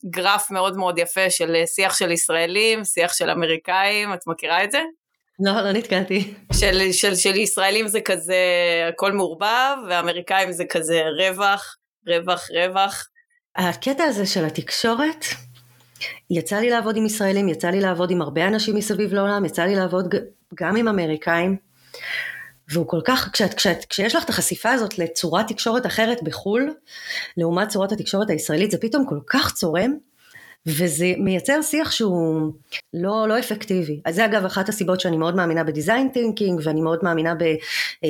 גרף 0.06 0.52
מאוד 0.52 0.78
מאוד 0.78 1.00
יפה 1.00 1.30
של 1.30 1.56
אה, 1.56 1.68
שיח 1.68 1.94
של 1.94 2.12
ישראלים, 2.12 2.84
שיח 2.84 3.14
של 3.14 3.30
אמריקאים, 3.30 4.14
את 4.14 4.20
מכירה 4.28 4.64
את 4.64 4.72
זה? 4.72 4.82
לא, 5.40 5.62
לא 5.62 5.72
נתקעתי. 5.72 6.34
של, 6.54 6.92
של, 6.92 7.16
של 7.16 7.36
ישראלים 7.36 7.88
זה 7.88 8.02
כזה 8.02 8.36
הכל 8.90 9.12
מעורבב, 9.12 9.76
ואמריקאים 9.90 10.52
זה 10.52 10.66
כזה 10.66 11.02
רווח, 11.20 11.78
רווח, 12.08 12.48
רווח. 12.52 13.08
הקטע 13.56 14.04
הזה 14.04 14.26
של 14.26 14.46
התקשורת, 14.46 15.26
יצא 16.30 16.56
לי 16.56 16.70
לעבוד 16.70 16.98
עם 16.98 17.06
ישראלים, 17.06 17.50
יצא 17.50 17.68
לי 17.70 17.82
לעבוד 17.82 18.12
עם 18.12 18.22
הרבה 18.22 18.48
אנשים 18.48 18.76
מסביב 18.76 19.14
לעולם, 19.14 19.46
יצא 19.46 19.64
לי 19.64 19.76
לעבוד 19.76 20.16
גם 20.56 20.76
עם 20.76 20.88
אמריקאים, 20.88 21.58
והוא 22.72 22.88
כל 22.88 23.00
כך, 23.06 23.30
כשאת, 23.34 23.54
כשאת, 23.54 23.86
כשיש 23.86 24.16
לך 24.16 24.24
את 24.24 24.30
החשיפה 24.30 24.72
הזאת 24.72 25.00
לצורת 25.00 25.48
תקשורת 25.48 25.86
אחרת 25.86 26.24
בחו"ל, 26.24 26.74
לעומת 27.38 27.68
צורת 27.68 27.92
התקשורת 27.92 28.30
הישראלית, 28.30 28.72
זה 28.72 28.78
פתאום 28.78 29.06
כל 29.06 29.20
כך 29.28 29.54
צורם, 29.54 29.94
וזה 30.66 31.14
מייצר 31.18 31.62
שיח 31.62 31.92
שהוא 31.92 32.52
לא, 32.94 33.28
לא 33.28 33.40
אפקטיבי. 33.40 34.02
אז 34.06 34.16
זה 34.16 34.26
אגב 34.26 34.46
אחת 34.46 34.70
הסיבות 34.70 35.00
שאני 35.00 35.18
מאוד 35.18 35.36
מאמינה 35.36 35.64
ב 35.64 35.70
design 35.70 36.10
thinking, 36.10 36.62
ואני 36.64 36.82
מאוד 36.82 37.00
מאמינה 37.04 37.36
ב... 37.36 37.44
אה, 38.04 38.10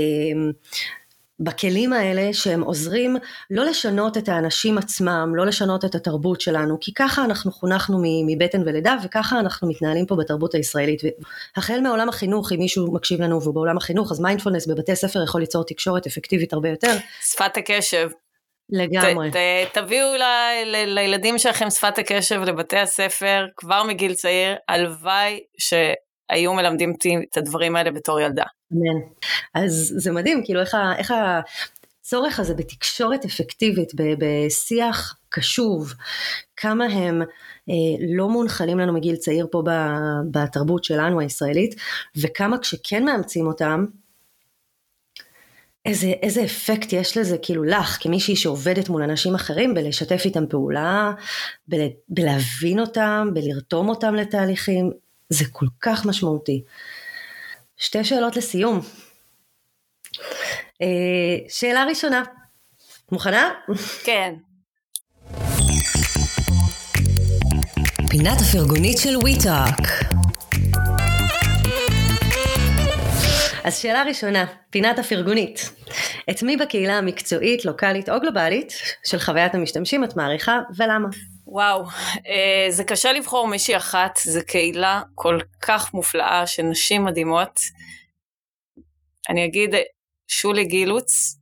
בכלים 1.41 1.93
האלה 1.93 2.33
שהם 2.33 2.61
עוזרים 2.61 3.17
לא 3.49 3.65
לשנות 3.65 4.17
את 4.17 4.29
האנשים 4.29 4.77
עצמם, 4.77 5.33
לא 5.35 5.45
לשנות 5.45 5.85
את 5.85 5.95
התרבות 5.95 6.41
שלנו, 6.41 6.77
כי 6.81 6.93
ככה 6.93 7.25
אנחנו 7.25 7.51
חונכנו 7.51 8.03
מבטן 8.27 8.61
ולידה 8.65 8.95
וככה 9.03 9.39
אנחנו 9.39 9.69
מתנהלים 9.69 10.05
פה 10.05 10.15
בתרבות 10.15 10.55
הישראלית. 10.55 11.01
החל 11.55 11.79
מעולם 11.81 12.09
החינוך, 12.09 12.51
אם 12.51 12.57
מישהו 12.59 12.93
מקשיב 12.93 13.21
לנו 13.21 13.41
והוא 13.41 13.53
בעולם 13.53 13.77
החינוך, 13.77 14.11
אז 14.11 14.19
מיינדפולנס 14.19 14.67
בבתי 14.67 14.95
ספר 14.95 15.23
יכול 15.23 15.41
ליצור 15.41 15.63
תקשורת 15.63 16.07
אפקטיבית 16.07 16.53
הרבה 16.53 16.69
יותר. 16.69 16.93
שפת 17.21 17.57
הקשב. 17.57 18.09
לגמרי. 18.69 19.31
ת, 19.31 19.33
ת, 19.35 19.77
תביאו 19.77 20.07
ל, 20.15 20.23
ל, 20.65 20.93
לילדים 20.93 21.37
שלכם 21.37 21.69
שפת 21.69 21.97
הקשב 21.97 22.41
לבתי 22.41 22.77
הספר 22.77 23.45
כבר 23.57 23.83
מגיל 23.83 24.13
צעיר, 24.13 24.55
הלוואי 24.69 25.39
ש... 25.57 25.73
היו 26.31 26.53
מלמדים 26.53 26.91
אותי 26.91 27.15
את 27.31 27.37
הדברים 27.37 27.75
האלה 27.75 27.91
בתור 27.91 28.19
ילדה. 28.19 28.43
אמן. 28.73 28.99
אז 29.53 29.93
זה 29.97 30.11
מדהים, 30.11 30.41
כאילו 30.45 30.61
איך, 30.61 30.77
איך 30.97 31.13
הצורך 32.01 32.39
הזה 32.39 32.53
בתקשורת 32.53 33.25
אפקטיבית, 33.25 33.91
בשיח 33.95 35.15
קשוב, 35.29 35.93
כמה 36.55 36.85
הם 36.85 37.21
אה, 37.69 38.05
לא 38.15 38.29
מונחלים 38.29 38.79
לנו 38.79 38.93
מגיל 38.93 39.15
צעיר 39.15 39.47
פה 39.51 39.63
בתרבות 40.31 40.83
שלנו 40.83 41.19
הישראלית, 41.19 41.75
וכמה 42.17 42.57
כשכן 42.57 43.05
מאמצים 43.05 43.47
אותם, 43.47 43.85
איזה, 45.85 46.07
איזה 46.07 46.43
אפקט 46.43 46.93
יש 46.93 47.17
לזה 47.17 47.37
כאילו 47.41 47.63
לך 47.63 47.97
כמישהי 48.01 48.35
שעובדת 48.35 48.89
מול 48.89 49.01
אנשים 49.03 49.35
אחרים 49.35 49.73
בלשתף 49.73 50.21
איתם 50.25 50.47
פעולה, 50.47 51.11
בל, 51.67 51.87
בלהבין 52.09 52.79
אותם, 52.79 53.29
בלרתום 53.33 53.89
אותם 53.89 54.15
לתהליכים, 54.15 54.91
זה 55.33 55.45
כל 55.51 55.65
כך 55.81 56.05
משמעותי. 56.05 56.63
שתי 57.77 58.03
שאלות 58.03 58.35
לסיום. 58.37 58.79
אה, 60.81 61.37
שאלה 61.49 61.85
ראשונה, 61.89 62.23
מוכנה? 63.11 63.49
כן. 64.03 64.33
פינת 68.09 68.37
הפרגונית 68.41 68.97
של 68.97 69.17
וויטאק. 69.17 69.79
אז 73.63 73.77
שאלה 73.77 74.03
ראשונה, 74.03 74.45
פינת 74.69 74.99
הפרגונית. 74.99 75.71
את 76.29 76.43
מי 76.43 76.57
בקהילה 76.57 76.97
המקצועית, 76.97 77.65
לוקאלית 77.65 78.09
או 78.09 78.19
גלובלית 78.19 78.73
של 79.05 79.19
חוויית 79.19 79.55
המשתמשים 79.55 80.03
את 80.03 80.15
מעריכה 80.15 80.59
ולמה? 80.77 81.07
וואו, 81.53 81.83
אה, 82.27 82.65
זה 82.69 82.83
קשה 82.83 83.11
לבחור 83.11 83.47
מישהי 83.47 83.77
אחת, 83.77 84.19
זו 84.25 84.39
קהילה 84.47 85.01
כל 85.15 85.39
כך 85.61 85.93
מופלאה 85.93 86.47
של 86.47 86.63
נשים 86.63 87.05
מדהימות. 87.05 87.59
אני 89.29 89.45
אגיד 89.45 89.75
שולי 90.27 90.65
גילוץ, 90.65 91.37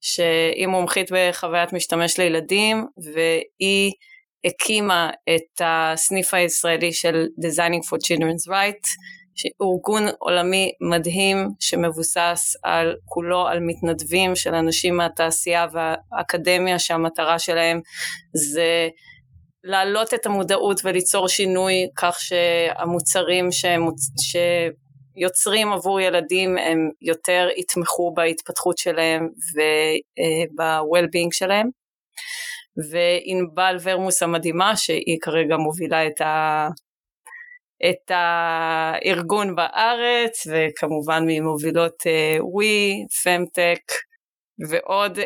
שהיא 0.00 0.66
מומחית 0.66 1.10
בחוויית 1.12 1.72
משתמש 1.72 2.18
לילדים, 2.18 2.86
והיא 2.96 3.92
הקימה 4.44 5.10
את 5.34 5.62
הסניף 5.64 6.34
הישראלי 6.34 6.92
של 6.92 7.26
Designing 7.40 7.86
for 7.88 7.96
Children's 7.96 8.50
Right, 8.50 8.88
ארגון 9.62 10.02
עולמי 10.18 10.72
מדהים 10.80 11.48
שמבוסס 11.60 12.56
על 12.62 12.96
כולו 13.04 13.46
על 13.46 13.60
מתנדבים 13.60 14.36
של 14.36 14.54
אנשים 14.54 14.96
מהתעשייה 14.96 15.66
והאקדמיה 15.72 16.78
שהמטרה 16.78 17.38
שלהם 17.38 17.80
זה 18.34 18.88
להעלות 19.64 20.14
את 20.14 20.26
המודעות 20.26 20.80
וליצור 20.84 21.28
שינוי 21.28 21.74
כך 21.96 22.20
שהמוצרים 22.20 23.52
שמוצ... 23.52 24.00
שיוצרים 25.16 25.72
עבור 25.72 26.00
ילדים 26.00 26.58
הם 26.58 26.90
יותר 27.02 27.48
יתמכו 27.56 28.14
בהתפתחות 28.14 28.78
שלהם 28.78 29.28
וב-well-being 29.54 31.28
שלהם. 31.32 31.68
וענבל 32.90 33.76
ורמוס 33.82 34.22
המדהימה 34.22 34.76
שהיא 34.76 35.18
כרגע 35.20 35.56
מובילה 35.56 36.06
את, 36.06 36.20
ה... 36.20 36.68
את 37.90 38.10
הארגון 38.10 39.54
בארץ, 39.54 40.46
וכמובן 40.50 41.24
ממובילות 41.26 42.02
ווי, 42.40 43.06
פמטק, 43.22 43.82
ועוד 44.68 45.18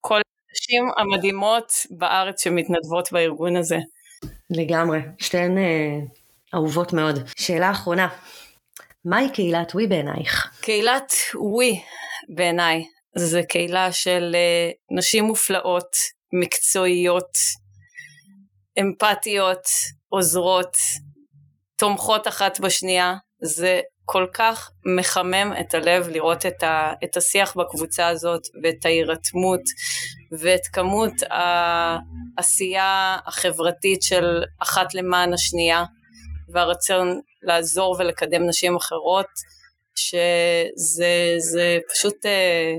כל 0.00 0.20
הנשים 0.54 0.84
המדהימות 0.96 1.72
בארץ 1.90 2.44
שמתנדבות 2.44 3.12
בארגון 3.12 3.56
הזה. 3.56 3.78
לגמרי, 4.50 4.98
שתיהן 5.18 5.58
אהובות 6.54 6.92
מאוד. 6.92 7.18
שאלה 7.36 7.70
אחרונה, 7.70 8.08
מהי 9.04 9.30
קהילת 9.32 9.74
ווי 9.74 9.86
בעינייך? 9.86 10.60
קהילת 10.60 11.12
ווי 11.34 11.80
בעיניי 12.34 12.84
זה 13.16 13.42
קהילה 13.48 13.92
של 13.92 14.36
uh, 14.36 14.96
נשים 14.96 15.24
מופלאות, 15.24 15.96
מקצועיות, 16.32 17.32
אמפתיות, 18.80 19.64
עוזרות, 20.08 20.76
תומכות 21.76 22.28
אחת 22.28 22.60
בשנייה. 22.60 23.14
זה 23.42 23.80
כל 24.04 24.26
כך 24.32 24.70
מחמם 24.98 25.52
את 25.60 25.74
הלב 25.74 26.08
לראות 26.08 26.46
את, 26.46 26.62
ה, 26.62 26.92
את 27.04 27.16
השיח 27.16 27.56
בקבוצה 27.56 28.08
הזאת 28.08 28.42
ואת 28.62 28.84
ההירתמות 28.84 29.60
ואת 30.40 30.66
כמות 30.72 31.12
העשייה 31.30 33.16
החברתית 33.26 34.02
של 34.02 34.42
אחת 34.62 34.94
למען 34.94 35.32
השנייה. 35.32 35.84
והרצון 36.48 37.20
לעזור 37.42 37.96
ולקדם 37.98 38.46
נשים 38.48 38.76
אחרות, 38.76 39.26
שזה 39.96 41.78
פשוט 41.94 42.26
אה, 42.26 42.72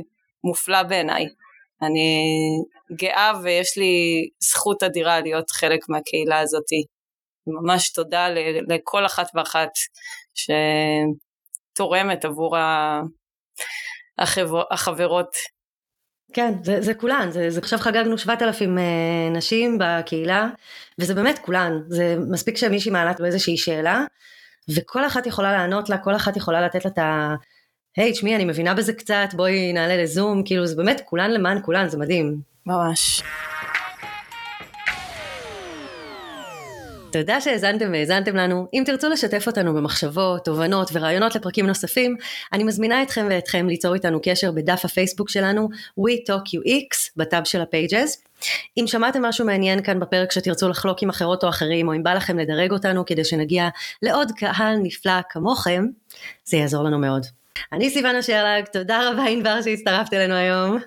מופלא 0.44 0.84
בעיניי. 0.84 1.26
אני 1.82 2.22
גאה 2.96 3.32
ויש 3.44 3.78
לי 3.78 4.28
זכות 4.40 4.84
אדירה 4.84 5.20
להיות 5.20 5.52
חלק 5.52 5.80
מהקהילה 5.90 6.40
הזאתי. 6.40 6.84
ממש 7.48 7.92
תודה 7.92 8.28
לכל 8.68 9.06
אחת 9.06 9.28
ואחת 9.36 9.70
שתורמת 11.74 12.26
עבור 12.26 12.56
החבר, 14.20 14.64
החברות. 14.72 15.36
כן, 16.34 16.54
זה, 16.64 16.82
זה 16.82 16.94
כולן, 16.94 17.32
זה, 17.32 17.50
זה 17.50 17.60
עכשיו 17.60 17.80
חגגנו 17.80 18.18
7,000 18.18 18.78
אה, 18.78 18.84
נשים 19.32 19.78
בקהילה, 19.80 20.48
וזה 21.00 21.16
באמת 21.16 21.40
כולן, 21.40 21.80
זה 21.88 22.16
מספיק 22.30 22.58
שמישהי 22.58 22.92
מעלה 22.92 23.12
לו 23.20 23.26
איזושהי 23.26 23.58
שאלה, 23.58 24.06
וכל 24.70 25.06
אחת 25.06 25.28
יכולה 25.28 25.52
לענות 25.52 25.90
לה, 25.90 25.98
כל 25.98 26.16
אחת 26.16 26.38
יכולה 26.38 26.62
לתת 26.62 26.86
לה 26.86 26.92
את 26.92 26.98
ה... 26.98 27.36
היי, 27.98 28.12
תשמעי, 28.12 28.36
אני 28.36 28.46
מבינה 28.46 28.74
בזה 28.74 28.94
קצת, 28.94 29.28
בואי 29.34 29.74
נעלה 29.74 30.04
לזום, 30.04 30.44
כאילו 30.46 30.66
זה 30.68 30.76
באמת 30.76 31.02
כולן 31.06 31.32
למען 31.32 31.60
כולן, 31.62 31.90
זה 31.90 31.98
מדהים. 31.98 32.42
ממש. 32.66 33.24
תודה 37.20 37.42
שהאזנתם 37.42 37.92
והאזנתם 37.92 38.36
לנו. 38.36 38.68
אם 38.74 38.84
תרצו 38.86 39.10
לשתף 39.10 39.48
אותנו 39.48 39.74
במחשבות, 39.74 40.46
תובנות 40.46 40.90
ורעיונות 40.94 41.36
לפרקים 41.36 41.68
נוספים, 41.68 42.16
אני 42.54 42.64
מזמינה 42.64 43.04
אתכם 43.04 43.28
ואתכם 43.30 43.68
ליצור 43.68 43.94
איתנו 43.94 44.20
קשר 44.24 44.52
בדף 44.52 44.86
הפייסבוק 44.86 45.30
שלנו, 45.30 45.70
WeTalkUX, 46.00 47.12
בטאב 47.18 47.44
של 47.44 47.62
הפייג'ז. 47.62 48.18
אם 48.78 48.88
שמעתם 48.88 49.22
משהו 49.26 49.46
מעניין 49.46 49.84
כאן 49.84 50.00
בפרק 50.00 50.32
שתרצו 50.32 50.70
לחלוק 50.70 51.04
עם 51.04 51.10
אחרות 51.10 51.44
או 51.44 51.50
אחרים, 51.50 51.88
או 51.88 51.94
אם 51.94 52.04
בא 52.04 52.14
לכם 52.14 52.40
לדרג 52.40 52.72
אותנו 52.72 53.06
כדי 53.06 53.26
שנגיע 53.26 53.70
לעוד 54.02 54.32
קהל 54.32 54.76
נפלא 54.84 55.22
כמוכם, 55.30 55.86
זה 56.46 56.58
יעזור 56.58 56.84
לנו 56.84 57.00
מאוד. 57.00 57.26
אני 57.74 57.90
סיוונה 57.90 58.22
שרלג, 58.22 58.66
תודה 58.66 59.10
רבה 59.10 59.24
ענבר 59.24 59.62
שהצטרפת 59.62 60.14
אלינו 60.14 60.34
היום. 60.34 60.80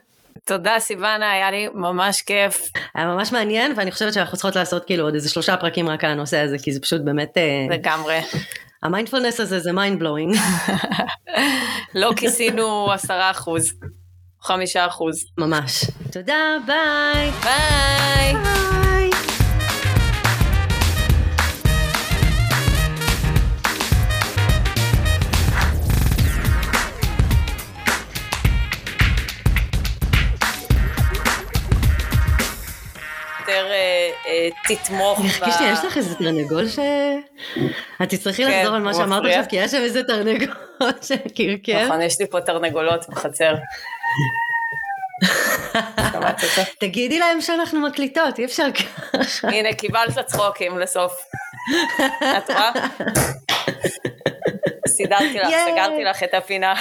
תודה 0.46 0.78
סיוונה, 0.78 1.32
היה 1.32 1.50
לי 1.50 1.68
ממש 1.74 2.22
כיף. 2.22 2.70
היה 2.94 3.06
ממש 3.06 3.32
מעניין, 3.32 3.72
ואני 3.76 3.90
חושבת 3.90 4.12
שאנחנו 4.12 4.36
צריכות 4.36 4.56
לעשות 4.56 4.84
כאילו 4.84 5.04
עוד 5.04 5.14
איזה 5.14 5.30
שלושה 5.30 5.56
פרקים 5.56 5.88
רק 5.88 6.04
על 6.04 6.10
הנושא 6.10 6.38
הזה, 6.38 6.56
כי 6.58 6.72
זה 6.72 6.80
פשוט 6.80 7.00
באמת... 7.04 7.36
אה, 7.36 7.66
לגמרי. 7.76 8.20
המיינדפולנס 8.82 9.40
הזה 9.40 9.58
זה 9.58 9.72
mind 9.72 9.98
blowing. 9.98 10.36
לא 11.94 12.12
כיסינו 12.16 12.92
עשרה 12.92 13.30
אחוז, 13.30 13.72
חמישה 14.42 14.86
אחוז. 14.86 15.24
ממש. 15.38 15.84
תודה, 16.12 16.56
ביי. 16.66 17.30
ביי. 17.30 18.34
ביי. 18.34 19.17
תתמוך. 34.68 35.20
ב... 35.20 35.24
יש 35.24 35.60
לי, 35.60 35.72
יש 35.72 35.84
לך 35.84 35.96
איזה 35.96 36.14
תרנגול 36.14 36.68
ש... 36.68 36.78
את 38.02 38.08
תצטרכי 38.08 38.44
כן, 38.44 38.60
לחזור 38.60 38.74
על 38.74 38.82
מה 38.82 38.94
שאמרת 38.94 39.24
עכשיו, 39.24 39.44
כי 39.48 39.56
יש 39.56 39.70
שם 39.70 39.76
איזה 39.76 40.02
תרנגול 40.02 40.54
שקרקר. 41.02 41.84
נכון, 41.84 42.02
יש 42.02 42.20
לי 42.20 42.26
פה 42.30 42.40
תרנגולות 42.40 43.08
בחצר. 43.08 43.54
תגידי 46.80 47.18
להם 47.18 47.40
שאנחנו 47.40 47.80
מקליטות, 47.80 48.38
אי 48.38 48.44
אפשר 48.44 48.66
ככה. 48.72 49.48
הנה, 49.48 49.72
קיבלת 49.72 50.18
צחוקים 50.26 50.78
לסוף. 50.78 51.12
את 52.38 52.50
רואה? 52.50 52.70
סידרתי 54.88 55.38
לך, 55.38 55.48
סגרתי 55.72 56.04
לך 56.04 56.22
את 56.22 56.34
הפינה. 56.34 56.74